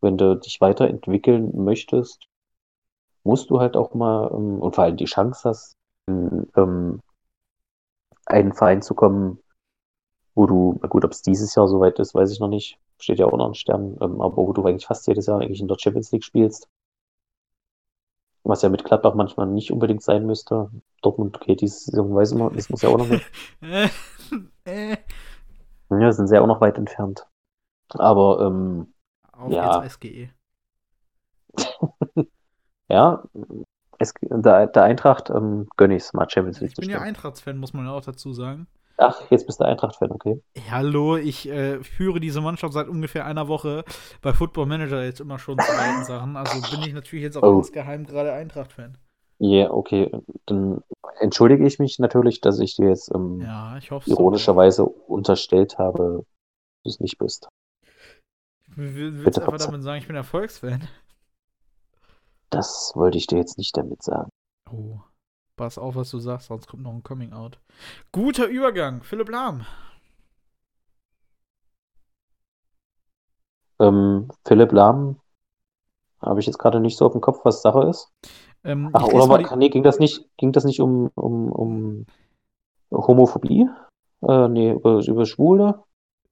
[0.00, 2.28] Wenn du dich weiterentwickeln möchtest,
[3.24, 7.00] musst du halt auch mal ähm, und vor allem die Chance hast, in ähm,
[8.26, 9.40] einen Verein zu kommen,
[10.34, 12.78] wo du, gut, ob es dieses Jahr soweit ist, weiß ich noch nicht.
[12.98, 15.60] Steht ja auch noch ein Stern, ähm, aber wo du eigentlich fast jedes Jahr eigentlich
[15.60, 16.68] in der Champions League spielst.
[18.48, 20.70] Was ja mit Gladbach manchmal nicht unbedingt sein müsste.
[21.02, 23.26] Dortmund, okay, diese Saison weiß man, das muss ja auch noch nicht.
[25.90, 27.26] ja, sind sie ja auch noch weit entfernt.
[27.90, 28.94] Aber ähm,
[29.32, 29.82] Auf ja.
[29.82, 30.30] jetzt SGE.
[32.88, 33.24] ja,
[33.98, 37.58] es, der, der Eintracht ähm, gönne ich es mal Champions League Ich bin ja Eintracht-Fan,
[37.58, 38.68] muss man ja auch dazu sagen.
[38.98, 40.42] Ach, jetzt bist du Eintracht-Fan, okay.
[40.70, 43.84] Hallo, ich äh, führe diese Mannschaft seit ungefähr einer Woche
[44.22, 46.36] bei Football Manager jetzt immer schon zu beiden Sachen.
[46.36, 47.58] Also bin ich natürlich jetzt auch oh.
[47.58, 48.96] insgeheim gerade Eintracht-Fan.
[49.38, 50.10] Ja, yeah, okay.
[50.46, 50.82] Dann
[51.20, 54.84] entschuldige ich mich natürlich, dass ich dir jetzt ähm, ja, ich ironischerweise so.
[55.06, 56.24] unterstellt habe,
[56.84, 57.48] dass du es nicht bist.
[58.74, 60.88] Willst du einfach damit sagen, ich bin Erfolgsfan?
[62.48, 64.30] Das wollte ich dir jetzt nicht damit sagen.
[64.70, 65.00] Oh.
[65.56, 67.58] Pass auf, was du sagst, sonst kommt noch ein Coming Out.
[68.12, 69.64] Guter Übergang, Philipp Lahm.
[73.80, 75.18] Ähm, Philipp Lahm,
[76.20, 78.12] habe ich jetzt gerade nicht so auf dem Kopf, was Sache ist.
[78.64, 79.56] Ähm, Ach, oder war, die...
[79.56, 82.06] nee, ging das nicht, ging das nicht um, um, um
[82.90, 83.66] Homophobie?
[84.28, 85.84] Äh, nee, über, über Schwule?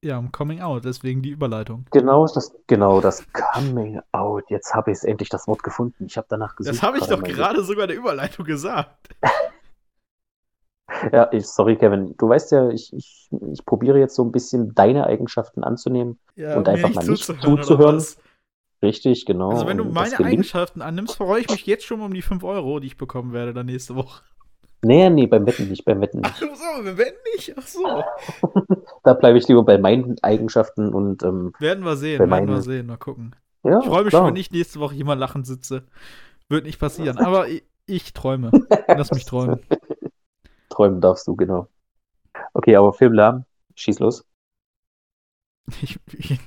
[0.05, 1.87] Ja, um Coming Out, deswegen die Überleitung.
[1.91, 4.43] Genau, das, genau, das Coming Out.
[4.49, 6.05] Jetzt habe ich endlich das Wort gefunden.
[6.05, 6.75] Ich habe danach gesucht.
[6.75, 9.09] Das habe ich doch gerade sogar der Überleitung gesagt.
[11.11, 12.13] ja, ich, sorry, Kevin.
[12.19, 16.55] Du weißt ja, ich, ich, ich probiere jetzt so ein bisschen deine Eigenschaften anzunehmen ja,
[16.55, 18.05] und einfach mal nicht zuzuhören.
[18.83, 19.49] Richtig, genau.
[19.49, 22.79] Also, wenn du meine Eigenschaften annimmst, freue ich mich jetzt schon um die 5 Euro,
[22.79, 24.21] die ich bekommen werde dann nächste Woche.
[24.85, 26.31] Nee, nee, beim Wetten nicht, beim Wetten nicht.
[26.31, 27.55] Ach so, beim Wetten nicht?
[27.57, 28.03] Ach so.
[29.03, 31.23] da bleibe ich lieber bei meinen Eigenschaften und.
[31.23, 32.47] Ähm, werden wir sehen, werden meinen...
[32.49, 33.35] wir sehen, mal gucken.
[33.63, 35.87] Ja, ich freue mich schon, wenn ich nächste Woche jemand lachend sitze.
[36.49, 38.51] Wird nicht passieren, aber ich, ich träume.
[38.87, 39.59] Lass mich träumen.
[40.69, 41.67] Träumen darfst du, genau.
[42.53, 44.23] Okay, aber Filmlärm, schieß los.
[45.81, 46.37] Ich, ich,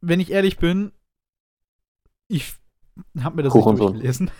[0.00, 0.92] wenn ich ehrlich bin,
[2.26, 2.54] ich
[3.22, 4.30] habe mir das Kuchen nicht durchgelesen.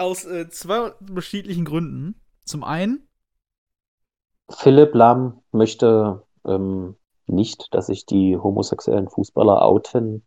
[0.00, 2.18] Aus äh, zwei unterschiedlichen Gründen.
[2.46, 3.06] Zum einen.
[4.48, 10.24] Philipp Lahm möchte ähm, nicht, dass sich die homosexuellen Fußballer outen.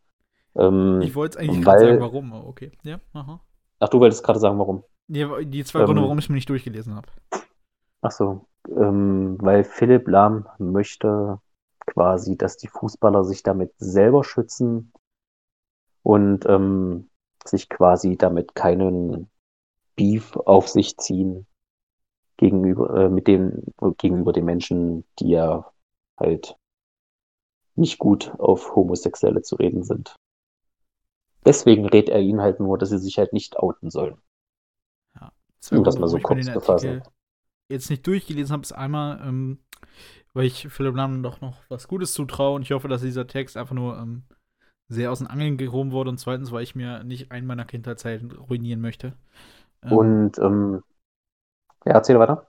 [0.55, 1.79] Ähm, ich wollte es eigentlich weil...
[1.79, 2.71] sagen, warum, aber okay.
[2.83, 3.41] Ja, aha.
[3.79, 4.83] Ach, du wolltest gerade sagen, warum?
[5.07, 7.07] Ja, die zwei Gründe, ähm, warum ich es mir nicht durchgelesen habe.
[8.01, 11.39] Ach so, ähm, weil Philipp Lahm möchte
[11.87, 14.93] quasi, dass die Fußballer sich damit selber schützen
[16.03, 17.09] und ähm,
[17.43, 19.31] sich quasi damit keinen
[19.95, 21.45] Beef auf sich ziehen
[22.37, 23.63] gegenüber äh, mit dem
[23.97, 25.71] gegenüber den Menschen, die ja
[26.17, 26.57] halt
[27.75, 30.15] nicht gut auf Homosexuelle zu reden sind.
[31.45, 34.17] Deswegen rät er ihnen halt nur, dass sie sich halt nicht outen sollen.
[35.15, 35.31] Ja,
[35.71, 37.03] um das mal so kurz zu fassen.
[37.69, 39.59] Jetzt nicht durchgelesen habe, ist einmal, ähm,
[40.33, 43.57] weil ich Philipp Lahm doch noch was Gutes zutraue und ich hoffe, dass dieser Text
[43.57, 44.23] einfach nur ähm,
[44.89, 48.31] sehr aus den Angeln gehoben wurde und zweitens, weil ich mir nicht einen meiner Kindheitszeiten
[48.31, 49.17] ruinieren möchte.
[49.85, 50.83] Ähm, und ähm,
[51.85, 52.47] ja, erzähl weiter.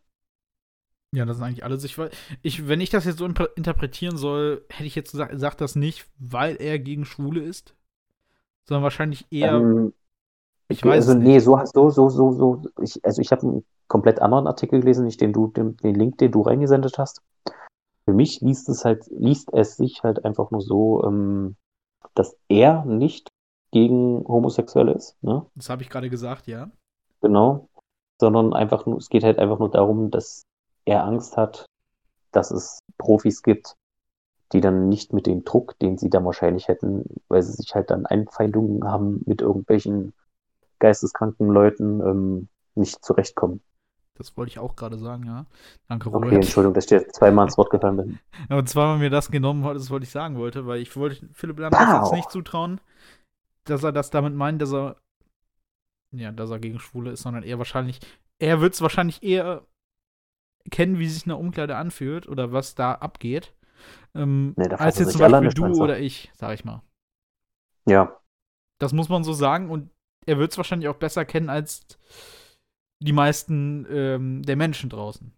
[1.13, 1.85] Ja, das ist eigentlich alles.
[1.85, 1.97] Ich,
[2.43, 6.07] ich, wenn ich das jetzt so interpretieren soll, hätte ich jetzt gesagt, sagt das nicht,
[6.19, 7.77] weil er gegen Schwule ist,
[8.65, 9.55] sondern wahrscheinlich eher.
[9.55, 9.93] Ähm,
[10.69, 12.63] ich weiß also, nee, so, so, so, so, so.
[12.81, 16.19] Ich, also, ich habe einen komplett anderen Artikel gelesen, nicht den du, den, den Link,
[16.19, 17.23] den du reingesendet hast.
[18.07, 21.57] Für mich liest es halt, liest es sich halt einfach nur so, ähm,
[22.15, 23.29] dass er nicht
[23.71, 25.17] gegen Homosexuelle ist.
[25.23, 25.47] Ne?
[25.55, 26.71] Das habe ich gerade gesagt, ja.
[27.25, 27.71] Genau.
[28.21, 30.43] Sondern einfach nur, es geht halt einfach nur darum, dass
[30.85, 31.65] er Angst hat,
[32.33, 33.75] dass es Profis gibt,
[34.53, 37.91] die dann nicht mit dem Druck, den sie dann wahrscheinlich hätten, weil sie sich halt
[37.91, 40.13] dann Einfeindungen haben mit irgendwelchen
[40.81, 43.63] geisteskranken Leuten, ähm, nicht zurechtkommen.
[44.17, 45.47] Das wollte ich auch gerade sagen, ja.
[45.89, 46.27] Danke, Robert.
[46.27, 48.19] Okay, Entschuldigung, dass ich dir zweimal ins Wort gefallen bin.
[48.51, 51.27] Ja, und zweimal mir das genommen hat, das wollte ich sagen wollte, weil ich wollte
[51.33, 52.81] Philipp Lamm jetzt nicht zutrauen,
[53.65, 54.97] dass er das damit meint, dass er
[56.19, 58.01] ja, dass er gegen Schwule ist, sondern eher wahrscheinlich,
[58.39, 59.67] er wird es wahrscheinlich eher
[60.71, 63.55] kennen, wie sich eine Umkleide anfühlt oder was da abgeht,
[64.15, 66.83] ähm, nee, als jetzt zum Beispiel du oder ich, sag ich mal.
[67.87, 68.17] Ja.
[68.79, 69.91] Das muss man so sagen und
[70.27, 71.87] er wird es wahrscheinlich auch besser kennen als
[73.01, 75.33] die meisten ähm, der Menschen draußen.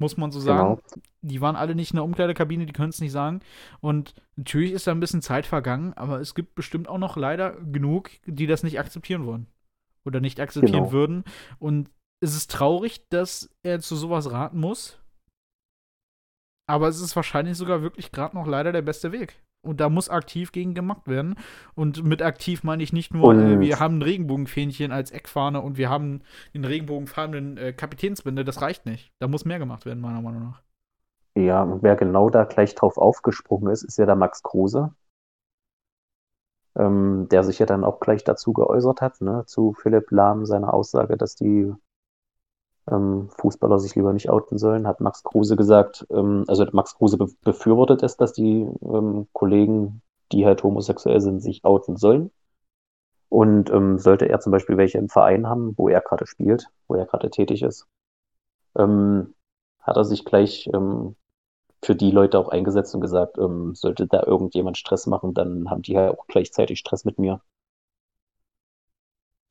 [0.00, 0.76] Muss man so sagen.
[0.76, 1.02] Genau.
[1.22, 3.40] Die waren alle nicht in der Umkleidekabine, die können es nicht sagen.
[3.80, 7.56] Und natürlich ist da ein bisschen Zeit vergangen, aber es gibt bestimmt auch noch leider
[7.60, 9.48] genug, die das nicht akzeptieren wollen.
[10.08, 10.92] Oder nicht akzeptieren genau.
[10.92, 11.24] würden.
[11.58, 11.90] Und
[12.20, 14.98] es ist traurig, dass er zu sowas raten muss.
[16.66, 19.42] Aber es ist wahrscheinlich sogar wirklich gerade noch leider der beste Weg.
[19.62, 21.34] Und da muss aktiv gegen gemacht werden.
[21.74, 25.76] Und mit aktiv meine ich nicht nur, äh, wir haben ein Regenbogenfähnchen als Eckfahne und
[25.76, 26.22] wir haben
[26.54, 28.44] den regenbogenfarbenen äh, Kapitänsbinde.
[28.44, 29.12] Das reicht nicht.
[29.18, 30.62] Da muss mehr gemacht werden, meiner Meinung nach.
[31.34, 34.94] Ja, und wer genau da gleich drauf aufgesprungen ist, ist ja der Max Kruse.
[36.78, 40.72] Ähm, der sich ja dann auch gleich dazu geäußert hat, ne, zu Philipp Lahm, seiner
[40.72, 41.74] Aussage, dass die
[42.90, 47.18] ähm, Fußballer sich lieber nicht outen sollen, hat Max Kruse gesagt, ähm, also Max Kruse
[47.18, 52.30] be befürwortet es, dass die ähm, Kollegen, die halt homosexuell sind, sich outen sollen.
[53.28, 56.94] Und ähm, sollte er zum Beispiel welche im Verein haben, wo er gerade spielt, wo
[56.94, 57.86] er gerade tätig ist,
[58.76, 59.34] ähm,
[59.80, 61.14] hat er sich gleich ähm,
[61.82, 65.92] für die Leute auch eingesetzt und gesagt, sollte da irgendjemand Stress machen, dann haben die
[65.92, 67.40] ja auch gleichzeitig Stress mit mir.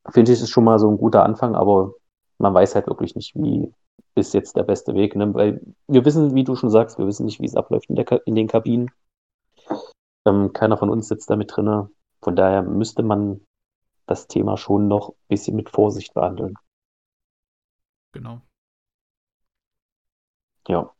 [0.09, 1.93] Finde ich, ist schon mal so ein guter Anfang, aber
[2.37, 3.73] man weiß halt wirklich nicht, wie
[4.15, 5.33] ist jetzt der beste Weg, ne?
[5.33, 8.27] weil wir wissen, wie du schon sagst, wir wissen nicht, wie es abläuft in, der,
[8.27, 8.91] in den Kabinen.
[10.25, 11.89] Ähm, keiner von uns sitzt da mit drin.
[12.21, 13.41] Von daher müsste man
[14.05, 16.55] das Thema schon noch ein bisschen mit Vorsicht behandeln.
[18.11, 18.41] Genau.
[20.67, 20.96] Ja.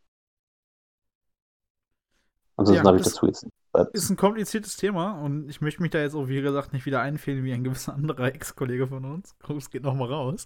[2.58, 3.48] Ansonsten ja, habe ich dazu jetzt.
[3.94, 7.02] Ist ein kompliziertes Thema und ich möchte mich da jetzt auch, wie gesagt, nicht wieder
[7.02, 9.36] einfehlen wie ein gewisser anderer Ex-Kollege von uns.
[9.40, 10.46] Gruß geht nochmal raus.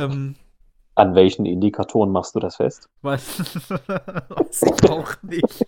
[0.00, 0.34] ähm,
[0.96, 2.88] An welchen Indikatoren machst du das fest?
[3.02, 3.60] Weiß,
[4.62, 5.64] ich auch nicht.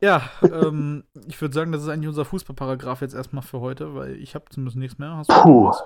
[0.00, 4.16] ja, ähm, ich würde sagen, das ist eigentlich unser Fußballparagraf jetzt erstmal für heute, weil
[4.16, 5.16] ich habe zumindest nichts mehr.
[5.16, 5.68] Hast du Puh.
[5.68, 5.84] was?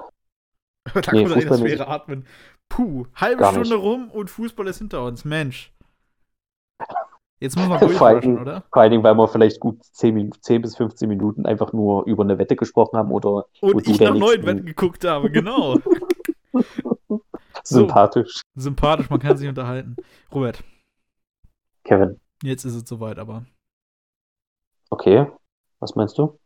[0.95, 2.27] da nee, kommt das schwere Atmen.
[2.71, 3.85] Puh, halbe Gar Stunde nicht.
[3.85, 5.27] rum und Fußball ist hinter uns.
[5.27, 5.73] Mensch.
[7.41, 8.65] Jetzt muss man durchwaschen, oder?
[8.71, 12.23] Vor allen Dingen, weil wir vielleicht gut 10, 10, bis 15 Minuten einfach nur über
[12.23, 13.47] eine Wette gesprochen haben oder.
[13.61, 15.79] Und ich nach neuen Wetten geguckt habe, genau.
[17.65, 18.43] Sympathisch.
[18.55, 19.97] So, sympathisch, man kann sich unterhalten.
[20.33, 20.63] Robert.
[21.85, 22.21] Kevin.
[22.43, 23.47] Jetzt ist es soweit, aber.
[24.91, 25.27] Okay,
[25.79, 26.39] was meinst du?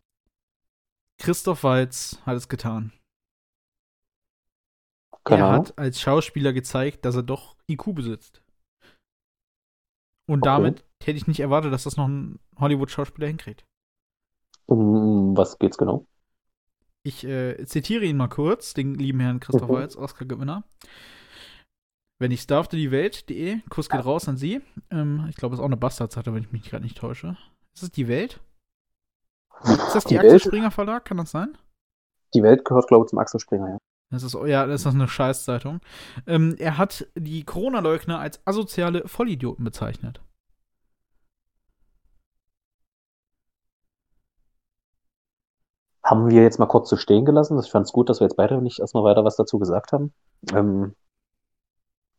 [1.19, 2.93] Christoph Walz hat es getan.
[5.25, 5.67] Keine er Ahnung.
[5.67, 8.44] hat als Schauspieler gezeigt, dass er doch IQ besitzt.
[10.27, 10.49] Und Okay.
[10.51, 13.65] damit hätte ich nicht erwartet, dass das noch ein Hollywood-Schauspieler hinkriegt.
[14.67, 16.07] Um was geht's genau?
[17.03, 19.75] Ich äh, zitiere ihn mal kurz, den lieben Herrn Christoph Mhm.
[19.75, 20.65] Walz, Oscar-Gewinner.
[22.19, 24.63] Wenn ich darfte, die Welt.de, Kuss geht raus an Sie.
[24.91, 27.37] Ähm, ich glaube, es ist auch eine Bastardseite, wenn ich mich gerade nicht täusche.
[27.75, 28.41] Ist es die Welt?
[29.65, 30.43] Ist das die, Die Axel Welt?
[30.43, 31.05] Springer Verlag?
[31.05, 31.59] Kann das sein?
[32.33, 33.79] Die Welt gehört, glaube ich, zum Axel Springer, ja.
[34.11, 35.81] Das ist, ja, das ist eine Scheißzeitung.
[36.27, 40.21] Ähm, er hat die Corona-Leugner als asoziale Vollidioten bezeichnet.
[46.05, 47.59] Haben wir jetzt mal kurz so stehen gelassen.
[47.59, 50.13] Ich fand es gut, dass wir jetzt beide nicht erstmal weiter was dazu gesagt haben.
[50.53, 50.95] Ähm,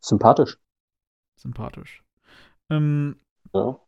[0.01, 0.57] sympathisch.
[1.35, 2.03] Sympathisch.
[2.69, 3.19] Ähm,
[3.53, 3.79] Ja.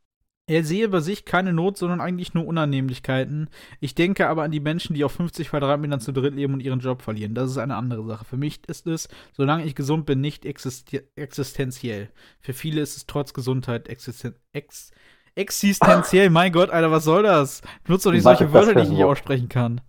[0.50, 3.50] Er sehe bei sich keine Not, sondern eigentlich nur Unannehmlichkeiten.
[3.82, 6.80] Ich denke aber an die Menschen, die auf 50 Quadratmetern zu dritt leben und ihren
[6.80, 7.34] Job verlieren.
[7.34, 8.24] Das ist eine andere Sache.
[8.24, 12.10] Für mich ist es, solange ich gesund bin, nicht existi existenziell.
[12.40, 14.92] Für viele ist es trotz Gesundheit existen ex
[15.36, 16.30] existenziell.
[16.30, 17.62] mein Gott, Alter, was soll das?
[17.86, 19.82] Nutzt doch nicht solche Wörter, die ich nicht aussprechen kann.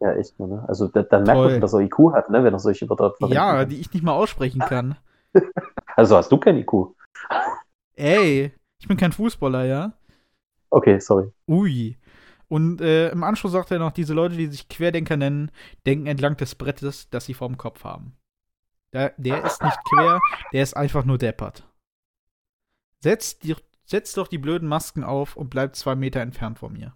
[0.00, 0.64] Ja, echt, ne?
[0.66, 1.50] Also da, dann merkt Toll.
[1.52, 2.42] man, dass er IQ hat, ne?
[2.42, 3.36] Wenn er solche Wörter verwendet.
[3.36, 4.96] Ja, die ich nicht mal aussprechen kann.
[5.94, 6.94] Also hast du kein IQ.
[7.96, 8.50] Ey,
[8.82, 9.92] ich bin kein Fußballer, ja?
[10.70, 11.30] Okay, sorry.
[11.48, 11.96] Ui.
[12.48, 15.52] Und äh, im Anschluss sagt er noch, diese Leute, die sich Querdenker nennen,
[15.86, 18.16] denken entlang des Brettes, das sie vorm Kopf haben.
[18.92, 20.20] Der, der ist nicht quer,
[20.52, 21.64] der ist einfach nur deppert.
[23.00, 26.94] Setzt, die, setzt doch die blöden Masken auf und bleibt zwei Meter entfernt von mir.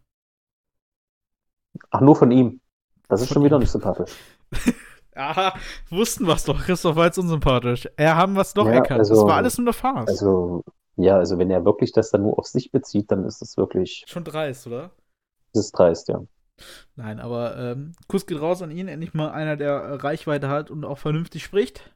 [1.90, 2.60] Ach, nur von ihm.
[3.08, 3.60] Das ist Von schon wieder ihm.
[3.60, 4.12] nicht sympathisch.
[5.14, 5.54] Aha,
[5.88, 6.60] wussten wir's doch.
[6.64, 7.88] Christoph war jetzt unsympathisch.
[7.96, 9.00] Er haben was doch Ja, erkannt.
[9.00, 10.08] das also- war alles nur eine Farce.
[10.08, 10.64] Also,
[10.96, 14.04] ja, also wenn er wirklich das dann nur auf sich bezieht, dann ist das wirklich,
[14.06, 14.90] Schon dreist, oder?
[15.52, 16.22] das ist dreist, ja.
[16.94, 18.88] Nein, aber ähm, Kuss geht raus an ihn.
[18.88, 21.94] Endlich mal einer, der äh, Reichweite hat und auch vernünftig spricht.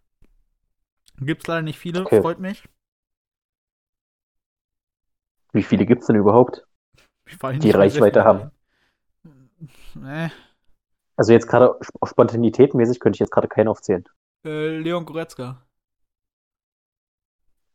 [1.19, 2.21] Gibt's leider nicht viele, Okay.
[2.21, 2.65] freut mich.
[5.53, 6.65] Wie viele gibt's denn überhaupt?
[7.29, 8.51] Die Reichweite haben.
[10.05, 10.31] Äh,
[11.17, 14.05] Also jetzt gerade auf Spontanität mäßig könnte ich jetzt gerade keinen aufzählen.
[14.45, 15.67] äh, Leon Goretzka.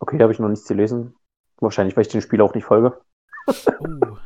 [0.06, 1.16] Okay, da habe ich noch nichts gelesen.
[1.58, 3.02] Wahrscheinlich, weil ich dem Spiel auch nicht folge.
[3.48, 4.18] Oh.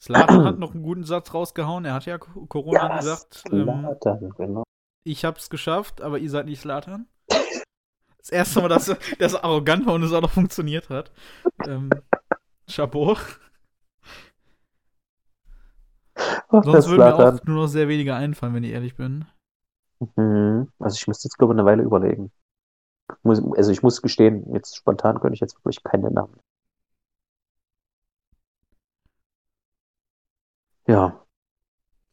[0.00, 1.84] Slatan hat noch einen guten Satz rausgehauen.
[1.84, 3.44] Er hat ja Co- Corona gesagt.
[3.52, 4.62] Ähm, Zlatan, genau.
[5.04, 7.06] ich hab's geschafft, aber ihr seid nicht Slatan.
[8.16, 11.12] Das erste Mal, dass das arrogant war und es auch noch funktioniert hat.
[11.66, 11.90] Ähm,
[12.66, 13.14] Chapeau.
[16.14, 19.26] Ach, Sonst würden mir auch nur noch sehr wenige einfallen, wenn ich ehrlich bin.
[20.16, 20.72] Mhm.
[20.78, 22.32] Also ich müsste jetzt, glaube ich, eine Weile überlegen.
[23.22, 26.38] Muss, also ich muss gestehen, jetzt spontan könnte ich jetzt wirklich keine Namen.
[30.86, 31.24] Ja,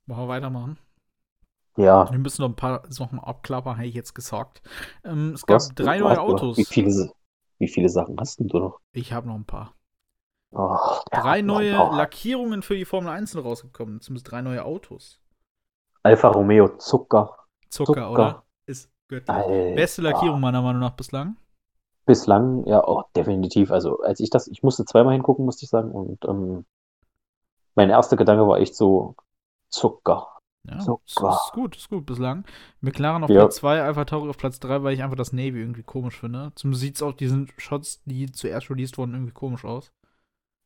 [0.08, 0.78] Wollen wir weitermachen?
[1.78, 2.10] ja.
[2.12, 4.62] Wir müssen noch ein paar Sachen abklappern, hätte ich jetzt gesagt.
[5.04, 5.70] Ähm, es gab Was?
[5.70, 6.58] drei neue hast- Autos.
[6.58, 7.12] Wie viele,
[7.58, 8.80] wie viele Sachen hast denn du noch?
[8.92, 9.74] Ich habe noch ein paar.
[10.52, 10.78] Oh,
[11.12, 11.96] Drei neue paar.
[11.98, 14.00] Lackierungen für die Formel 1 sind rausgekommen.
[14.00, 15.22] Zumindest drei neue Autos.
[16.04, 17.38] Alfa Romeo Zucker.
[17.70, 18.12] Zucker, Zucker.
[18.12, 18.46] oder?
[18.66, 19.48] Ist göttlich.
[19.48, 19.76] Alter.
[19.76, 21.38] Beste Lackierung meiner Meinung nach bislang.
[22.06, 23.72] Bislang, ja, oh, definitiv.
[23.72, 25.92] Also, als ich das, ich musste zweimal hingucken, musste ich sagen.
[25.92, 26.66] Und ähm,
[27.76, 29.16] mein erster Gedanke war echt so
[29.70, 30.30] Zucker.
[30.68, 31.30] Ja, Zucker.
[31.30, 32.46] ist, ist gut, ist gut bislang.
[32.82, 33.42] McLaren auf Ja.
[33.42, 36.52] Platz 2, Alpha Tauri auf Platz 3, weil ich einfach das Navy irgendwie komisch finde.
[36.56, 39.92] Zumindest sieht es auch diesen Shots, die zuerst released wurden, irgendwie komisch aus.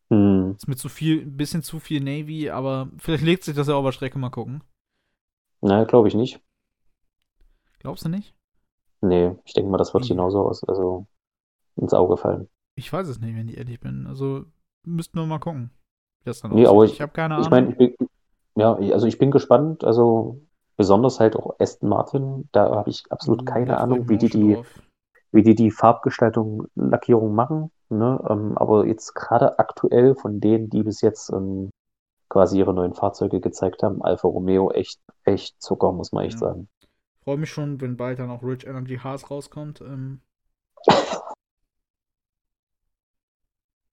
[0.09, 3.67] Hm, Ist mit zu viel, ein bisschen zu viel Navy, aber vielleicht legt sich das
[3.67, 4.63] ja auf der Strecke mal gucken.
[5.61, 6.41] na, glaube ich nicht.
[7.79, 8.33] Glaubst du nicht?
[9.01, 10.09] Nee, ich denke mal, das wird Wie?
[10.09, 11.07] genauso aus, also
[11.77, 12.49] ins Auge fallen.
[12.75, 14.05] Ich weiß es nicht, wenn ich ehrlich bin.
[14.07, 14.45] Also
[14.85, 15.71] müssten wir mal gucken,
[16.25, 17.49] das dann Nee, aber ich ich- habe keine Ahnung.
[17.49, 17.95] meine, ich bin,
[18.55, 20.41] ja, also ich bin gespannt, also
[20.75, 24.53] besonders halt auch Aston Martin, da habe ich absolut Uh, keine Ahnung, wie die die,
[24.55, 24.67] drauf.
[25.31, 28.19] wie die die Farbgestaltung, Lackierung machen, ne?
[28.29, 31.69] Ähm, aber jetzt gerade aktuell von denen, die bis jetzt ähm,
[32.29, 36.49] quasi ihre neuen Fahrzeuge gezeigt haben, Alfa Romeo echt, echt Zucker, muss man echt Ja.
[36.49, 36.67] sagen.
[37.29, 39.81] Freue mich schon, wenn bald dann auch Rich Energy Haas rauskommt.
[39.81, 40.19] Ähm,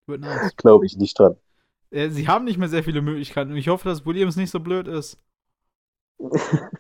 [0.07, 0.57] wird nice.
[0.57, 1.37] Glaube ich nicht dran.
[1.91, 4.61] Äh, sie haben nicht mehr sehr viele Möglichkeiten und ich hoffe, dass Williams nicht so
[4.61, 5.23] blöd ist.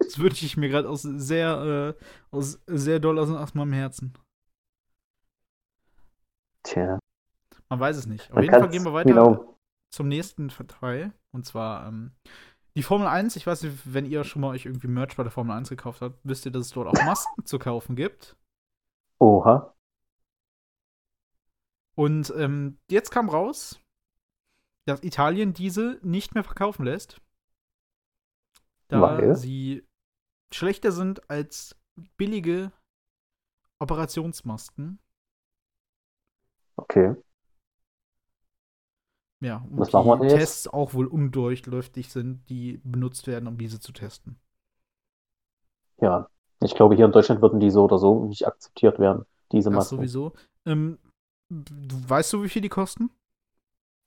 [0.00, 4.12] Das wünsche ich mir gerade aus sehr, äh, aus sehr doll aus, aus meinem Herzen.
[6.64, 6.98] Tja,
[7.68, 8.28] Man weiß es nicht.
[8.30, 9.56] Auf man jeden Fall gehen wir weiter Genau.
[9.94, 11.12] zum nächsten Teil.
[11.30, 12.10] Und zwar ähm,
[12.76, 15.32] Die Formel 1, ich weiß nicht, wenn ihr schon mal euch irgendwie Merch bei der
[15.32, 18.36] Formel 1 gekauft habt, wisst ihr, dass es dort auch Masken zu kaufen gibt.
[19.18, 19.74] Oha.
[21.94, 23.80] Und ähm, jetzt kam raus,
[24.86, 27.20] dass Italien diese nicht mehr verkaufen lässt.
[28.88, 29.36] Da Weil?
[29.36, 29.86] sie
[30.52, 31.76] schlechter sind als
[32.16, 32.72] billige
[33.78, 34.98] Operationsmasken.
[36.76, 37.14] Okay.
[39.40, 40.74] Ja, und Was die Tests jetzt?
[40.74, 44.38] auch wohl undurchläufig sind, die benutzt werden, um diese zu testen.
[46.00, 46.28] Ja,
[46.62, 49.96] ich glaube, hier in Deutschland würden die so oder so nicht akzeptiert werden, diese Masken.
[49.96, 50.32] Ach, sowieso.
[50.66, 50.98] Ähm,
[51.48, 53.10] weißt du, wie viel die kosten?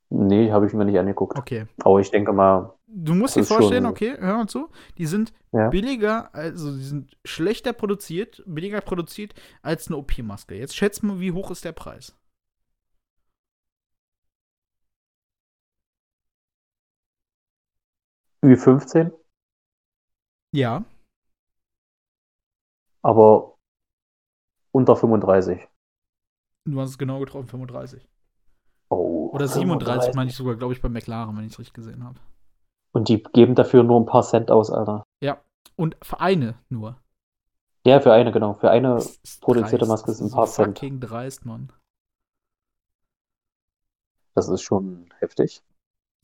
[0.10, 1.38] Nee, habe ich mir nicht angeguckt.
[1.38, 1.66] Okay.
[1.84, 2.74] Aber ich denke mal.
[2.86, 4.70] Du musst dir vorstellen, okay, hör mal zu,
[5.00, 5.70] die sind ja.
[5.70, 10.54] billiger, also die sind schlechter produziert, billiger produziert als eine OP-Maske.
[10.54, 12.16] Jetzt schätz mal, wie hoch ist der Preis?
[18.44, 19.14] Wie 15?
[20.52, 20.84] Ja.
[23.02, 23.56] Aber
[24.74, 25.66] unter 35.
[26.66, 28.06] Du hast es genau getroffen, 35.
[28.90, 32.04] Oh, Oder 37 meine ich sogar, glaube ich, bei McLaren, wenn ich es richtig gesehen
[32.04, 32.20] habe.
[32.92, 35.06] Und die geben dafür nur ein paar Cent aus, Alter.
[35.22, 35.42] Ja.
[35.78, 37.02] Und für eine nur.
[37.86, 38.56] Ja, für eine, genau.
[38.56, 39.02] Für eine
[39.40, 39.90] produzierte dreist.
[39.90, 40.80] Maske ist ein paar so Cent.
[40.80, 41.72] Fucking dreist, Mann.
[44.36, 45.64] Das ist schon heftig.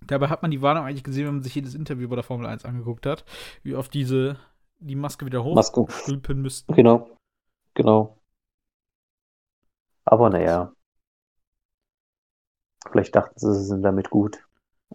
[0.05, 2.47] Dabei hat man die Warnung eigentlich gesehen, wenn man sich jedes Interview bei der Formel
[2.47, 3.25] 1 angeguckt hat,
[3.63, 4.39] wie oft diese
[4.79, 6.73] die Maske wieder hochstülpen müssten.
[6.73, 7.17] Genau.
[7.73, 8.17] Genau.
[10.05, 10.73] Aber naja.
[12.91, 14.47] Vielleicht dachten sie, sie sind damit gut.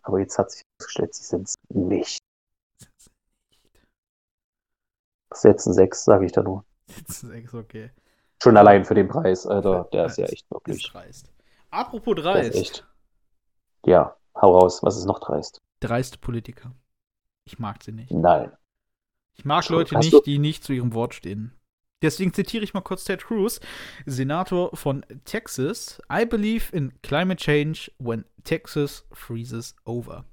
[0.03, 2.19] Aber jetzt hat sich herausgestellt, sie sind es nicht.
[5.33, 6.65] Setzen sechs, sage ich da nur.
[6.87, 7.91] Setzen sechs, okay.
[8.43, 9.89] Schon allein für den Preis, Alter.
[9.93, 10.85] Der ist ja echt wirklich.
[10.85, 11.33] Ist dreist.
[11.71, 12.55] Apropos dreist.
[12.55, 12.87] Echt.
[13.85, 14.83] Ja, hau raus.
[14.83, 15.63] Was ist noch dreist?
[15.81, 16.73] Dreiste Politiker.
[17.45, 18.11] Ich mag sie nicht.
[18.11, 18.53] Nein.
[19.35, 21.53] Ich mag Leute Hast nicht, die nicht zu ihrem Wort stehen.
[22.03, 23.61] Deswegen zitiere ich mal kurz Ted Cruz,
[24.05, 26.03] Senator von Texas.
[26.13, 30.25] I believe in climate change when Texas freezes over.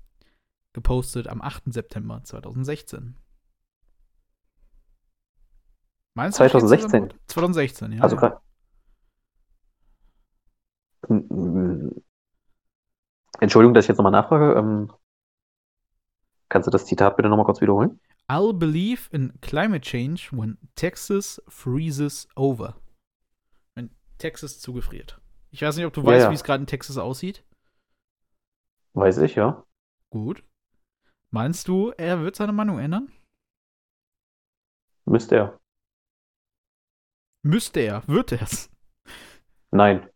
[0.74, 1.74] Gepostet am 8.
[1.74, 3.16] September 2016.
[6.14, 7.14] Meinst du 2016?
[7.28, 8.02] 2016, ja.
[8.02, 8.41] Also ja.
[13.39, 14.59] Entschuldigung, dass ich jetzt nochmal nachfrage.
[14.59, 14.91] Ähm,
[16.49, 17.99] kannst du das Zitat bitte nochmal kurz wiederholen?
[18.29, 22.75] I'll believe in climate change when Texas freezes over.
[23.75, 25.19] Wenn Texas zugefriert.
[25.49, 26.29] Ich weiß nicht, ob du ja, weißt, ja.
[26.29, 27.43] wie es gerade in Texas aussieht.
[28.93, 29.65] Weiß ich, ja.
[30.09, 30.43] Gut.
[31.29, 33.11] Meinst du, er wird seine Meinung ändern?
[35.05, 35.59] Müsste er.
[37.43, 38.07] Müsste er.
[38.07, 38.69] Wird er es?
[39.71, 40.11] Nein.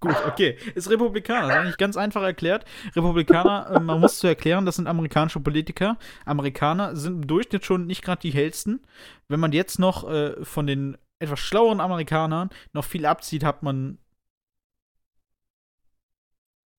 [0.00, 0.56] Gut, okay.
[0.74, 1.48] Ist Republikaner.
[1.48, 2.64] Das ist eigentlich ganz einfach erklärt.
[2.94, 5.98] Republikaner, äh, man muss zu erklären, das sind amerikanische Politiker.
[6.24, 8.80] Amerikaner sind im Durchschnitt schon nicht gerade die hellsten.
[9.26, 13.98] Wenn man jetzt noch äh, von den etwas schlaueren Amerikanern noch viel abzieht, hat man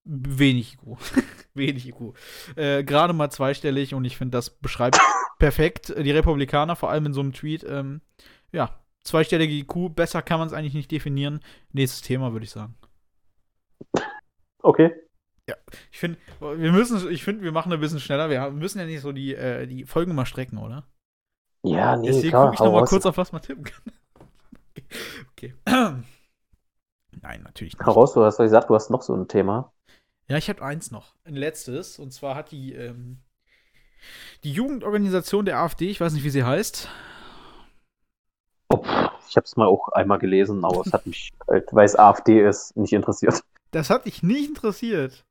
[0.04, 0.96] wenig IQ.
[1.54, 2.14] wenig IQ.
[2.56, 4.98] Äh, Gerade mal zweistellig und ich finde, das beschreibt
[5.38, 7.64] perfekt die Republikaner, vor allem in so einem Tweet.
[7.68, 8.00] Ähm,
[8.50, 11.40] ja, zweistellige IQ, besser kann man es eigentlich nicht definieren.
[11.72, 12.76] Nächstes Thema, würde ich sagen.
[14.62, 14.92] Okay.
[15.48, 15.56] Ja,
[15.90, 18.30] ich finde, wir müssen, ich finde, wir machen ein bisschen schneller.
[18.30, 20.84] Wir müssen ja nicht so die, äh, die Folgen mal strecken, oder?
[21.62, 23.82] Ja, nee, Deswegen gucke ich nochmal kurz auf was man tippen kann.
[25.32, 25.54] okay.
[27.22, 27.86] Nein, natürlich nicht.
[27.86, 29.72] Heraus, du hast ja gesagt, du hast noch so ein Thema.
[30.28, 31.16] Ja, ich habe eins noch.
[31.24, 31.98] Ein letztes.
[31.98, 33.18] Und zwar hat die, ähm,
[34.44, 36.88] die Jugendorganisation der AfD, ich weiß nicht, wie sie heißt.
[38.68, 38.84] Oh,
[39.28, 42.46] ich habe es mal auch einmal gelesen, aber es hat mich, halt, weil es AfD
[42.46, 43.42] ist, nicht interessiert.
[43.70, 45.24] Das hat dich nicht interessiert.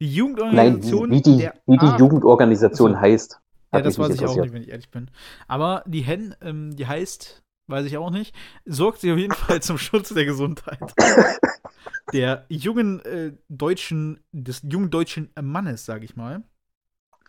[0.00, 1.08] Die Jugendorganisation.
[1.08, 3.40] Nein, wie, die, wie die Jugendorganisation also, heißt.
[3.72, 5.10] Ja, das weiß ich auch nicht, wenn ich ehrlich bin.
[5.48, 9.62] Aber die Hen, ähm, die heißt, weiß ich auch nicht, sorgt sich auf jeden Fall
[9.62, 10.80] zum Schutz der Gesundheit
[12.12, 16.44] der jungen äh, deutschen, des jungen deutschen Mannes, sage ich mal.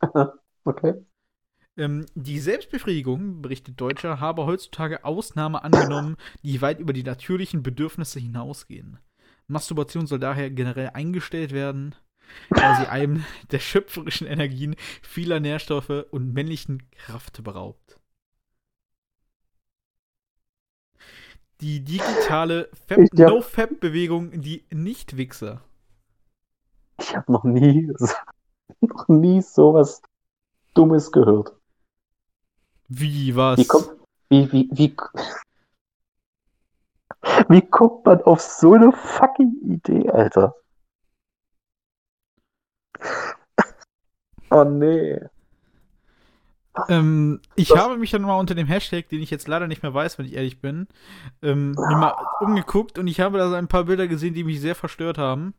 [0.66, 0.94] okay.
[1.78, 8.20] Ähm, die Selbstbefriedigung, berichtet Deutscher, habe heutzutage Ausnahme angenommen, die weit über die natürlichen Bedürfnisse
[8.20, 9.00] hinausgehen.
[9.48, 11.96] Masturbation soll daher generell eingestellt werden,
[12.50, 18.00] da sie einem der schöpferischen Energien vieler Nährstoffe und männlichen Kraft beraubt.
[21.62, 22.70] Die digitale
[23.14, 25.62] No-Fab-Bewegung, die Nicht-Wichser.
[27.00, 27.92] Ich habe noch nie,
[28.82, 30.02] noch nie sowas
[30.74, 31.56] Dummes gehört.
[32.88, 33.58] Wie, was?
[33.58, 33.90] Wie kommt,
[34.30, 34.96] wie, wie, wie,
[37.50, 40.56] wie kommt man auf so eine fucking Idee, Alter?
[44.52, 45.20] Oh nee.
[46.90, 49.82] Ähm, ich das habe mich dann mal unter dem Hashtag, den ich jetzt leider nicht
[49.82, 50.88] mehr weiß, wenn ich ehrlich bin,
[51.42, 54.76] ähm, mal umgeguckt und ich habe da so ein paar Bilder gesehen, die mich sehr
[54.76, 55.54] verstört haben.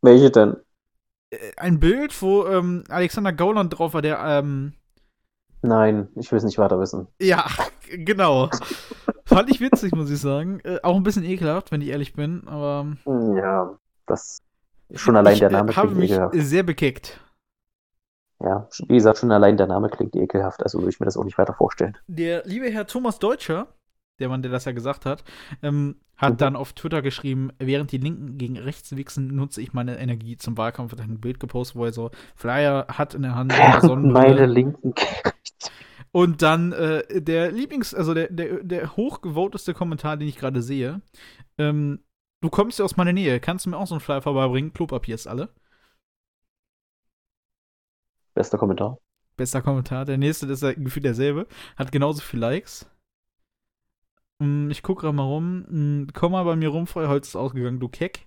[0.00, 0.56] Welche denn?
[1.30, 4.18] Äh, ein Bild, wo ähm, Alexander Gauland drauf war, der.
[4.20, 4.74] Ähm,
[5.62, 7.06] Nein, ich will es nicht weiter wissen.
[7.20, 7.46] Ja,
[7.90, 8.50] genau.
[9.34, 10.60] Fand ich witzig, muss ich sagen.
[10.64, 12.86] Äh, auch ein bisschen ekelhaft, wenn ich ehrlich bin, aber.
[13.06, 14.38] Ja, das.
[14.94, 16.34] Schon allein ich, der Name äh, habe mich ekelhaft.
[16.36, 17.20] sehr bekeckt.
[18.40, 21.24] Ja, wie gesagt, schon allein der Name klingt ekelhaft, also würde ich mir das auch
[21.24, 21.96] nicht weiter vorstellen.
[22.08, 23.68] Der liebe Herr Thomas Deutscher,
[24.18, 25.22] der Mann, der das ja gesagt hat,
[25.62, 26.36] ähm, hat mhm.
[26.38, 30.58] dann auf Twitter geschrieben, während die Linken gegen rechts wichsen, nutze ich meine Energie zum
[30.58, 30.92] Wahlkampf.
[30.92, 33.52] Hat ein Bild gepostet, wo er so Flyer hat in der Hand.
[34.12, 34.92] meine Linken
[36.12, 41.00] Und dann äh, der Lieblings-, also der, der, der hochgevoteste Kommentar, den ich gerade sehe.
[41.58, 42.00] Ähm,
[42.42, 44.74] du kommst ja aus meiner Nähe, kannst du mir auch so einen Flyer vorbeibringen?
[44.74, 45.48] Klopapier ist alle.
[48.34, 48.98] Bester Kommentar.
[49.36, 50.04] Bester Kommentar.
[50.04, 51.46] Der nächste ist ja gefühlt derselbe.
[51.76, 52.86] Hat genauso viele Likes.
[54.38, 55.64] Mm, ich gucke gerade mal rum.
[55.68, 58.26] Mm, komm mal bei mir rum, Feuerholz ist ausgegangen, du Keck.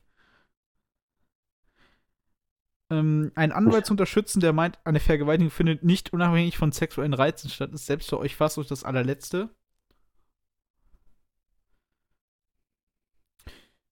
[2.92, 7.50] Ähm, ein Anwalt zu unterstützen, der meint, eine Vergewaltigung findet nicht unabhängig von sexuellen Reizen
[7.50, 9.50] statt, ist selbst für euch fast durch das allerletzte.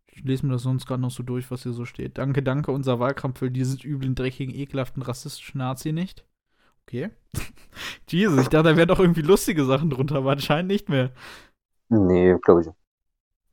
[0.06, 2.20] Ich lese mir das sonst gerade noch so durch, was hier so steht.
[2.20, 6.24] Danke, danke, unser Wahlkampf will diesen üblen, dreckigen, ekelhaften, rassistischen Nazi nicht.
[6.86, 7.10] Okay.
[8.10, 11.12] Jesus, ich dachte, da wären doch irgendwie lustige Sachen drunter, aber anscheinend nicht mehr.
[11.90, 12.68] Nee, glaube ich.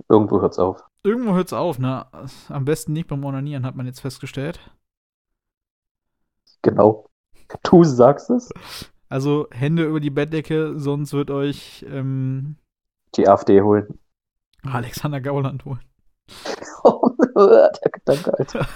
[0.09, 0.83] Irgendwo hört's auf.
[1.03, 2.07] Irgendwo hört's auf, ne?
[2.49, 4.61] Am besten nicht beim Onanieren, hat man jetzt festgestellt.
[6.63, 7.07] Genau.
[7.63, 8.51] Du sagst es.
[9.09, 12.57] Also Hände über die Bettdecke, sonst wird euch ähm,
[13.17, 13.99] die AfD holen.
[14.63, 15.81] Alexander Gauland holen.
[17.35, 18.67] der Gedanke, Alter.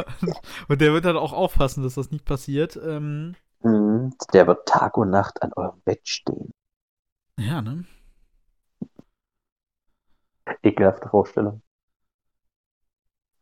[0.68, 2.76] und der wird dann auch aufpassen, dass das nicht passiert.
[2.76, 4.14] Ähm, mhm.
[4.32, 6.50] der wird Tag und Nacht an eurem Bett stehen.
[7.38, 7.84] Ja, ne?
[10.62, 11.62] Ekelhafte Vorstellung.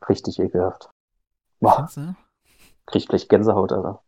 [0.09, 0.91] Richtig ekelhaft.
[1.61, 1.89] Boah.
[2.87, 4.03] Krieg gleich Gänsehaut, Alter.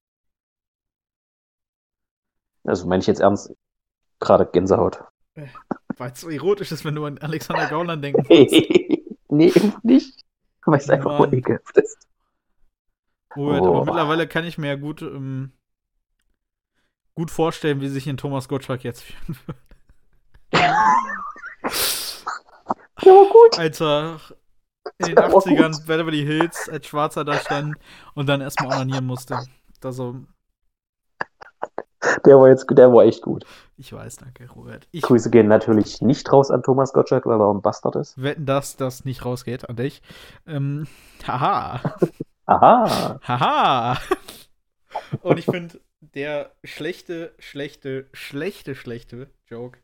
[2.64, 3.54] Also meine ich jetzt ernst,
[4.20, 5.04] gerade Gänsehaut.
[5.34, 5.46] Äh,
[5.96, 8.28] Weil es so erotisch ist, wenn du an Alexander Gauland denkst.
[9.28, 9.52] nee,
[9.82, 10.24] nicht.
[10.64, 12.08] Weil es einfach nur ekelhaft ist.
[13.36, 13.68] Robert, oh.
[13.68, 15.52] aber mittlerweile kann ich mir ja gut, ähm,
[17.14, 19.60] gut vorstellen, wie sich in Thomas Gottschalk jetzt fühlen würde.
[23.02, 23.58] Ja, gut.
[23.58, 24.20] Als er
[24.98, 27.76] in den 80ern Beverly Hills als Schwarzer da stand
[28.14, 29.38] und dann erstmal onanieren musste.
[29.82, 30.16] Also,
[32.24, 33.44] der war jetzt, der war echt gut.
[33.76, 34.86] Ich weiß, danke, Robert.
[34.92, 38.20] Ich Grüße gehen natürlich nicht raus an Thomas Gottschalk, weil er ein Bastard ist.
[38.22, 40.00] Wetten, dass das nicht rausgeht an dich.
[40.46, 40.86] Ähm,
[41.26, 41.80] haha.
[42.46, 43.18] Aha.
[43.26, 43.98] Haha.
[45.22, 49.78] Und ich finde, der schlechte, schlechte, schlechte, schlechte Joke,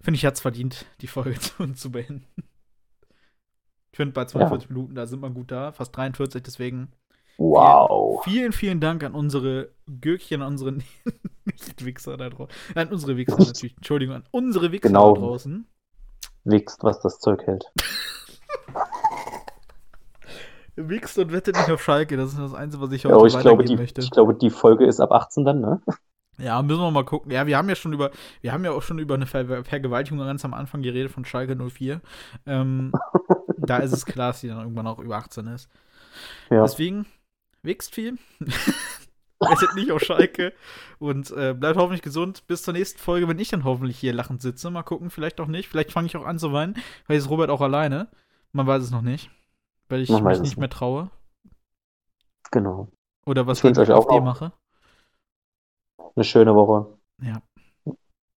[0.00, 2.26] finde ich, hat es verdient, die Folge zu, zu beenden.
[3.98, 4.76] Ich finde, bei 42 ja.
[4.76, 6.92] Minuten, da sind wir gut da, fast 43, deswegen
[7.36, 8.22] Wow.
[8.22, 10.72] Vielen, vielen Dank an unsere Gürkchen, an unsere
[11.44, 12.54] Nicht-Wichser da draußen.
[12.76, 13.76] An unsere Wichser natürlich.
[13.76, 15.14] Entschuldigung, an unsere Wichser genau.
[15.14, 15.66] da draußen.
[16.44, 17.64] Wichst, was das Zeug hält.
[20.76, 22.16] Wichst und wettet nicht auf Schalke.
[22.16, 24.00] Das ist das Einzige, was ich heute ja, ich glaube, die, möchte.
[24.00, 25.82] Ich glaube, die Folge ist ab 18 dann, ne?
[26.40, 27.32] Ja, müssen wir mal gucken.
[27.32, 30.24] Ja, wir haben ja schon über, wir haben ja auch schon über eine Ver Vergewaltigung
[30.24, 32.00] ganz am Anfang geredet von Schalke 04.
[32.46, 32.92] Ähm,
[33.68, 35.68] da ist es klar, dass die dann irgendwann auch über 18 ist.
[36.50, 36.62] Ja.
[36.62, 37.06] Deswegen,
[37.62, 38.18] wächst viel.
[39.40, 40.52] Wettet nicht auf Schalke.
[40.98, 42.46] Und äh, bleibt hoffentlich gesund.
[42.46, 44.70] Bis zur nächsten Folge, wenn ich dann hoffentlich hier lachend sitze.
[44.70, 45.68] Mal gucken, vielleicht auch nicht.
[45.68, 46.74] Vielleicht fange ich auch an zu weinen.
[47.04, 48.08] Vielleicht ist Robert auch alleine.
[48.52, 49.30] Man weiß es noch nicht.
[49.88, 51.10] Weil ich Man mich nicht mehr traue.
[52.50, 52.88] Genau.
[53.26, 54.52] Oder was ich, euch auch mache.
[56.16, 56.98] Eine schöne Woche.
[57.22, 57.42] Ja.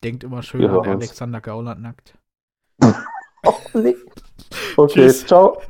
[0.03, 2.17] Denkt immer schön an Alexander Gauland nackt.
[3.45, 3.95] oh, nee.
[4.77, 5.25] Okay, Tschüss.
[5.25, 5.61] ciao.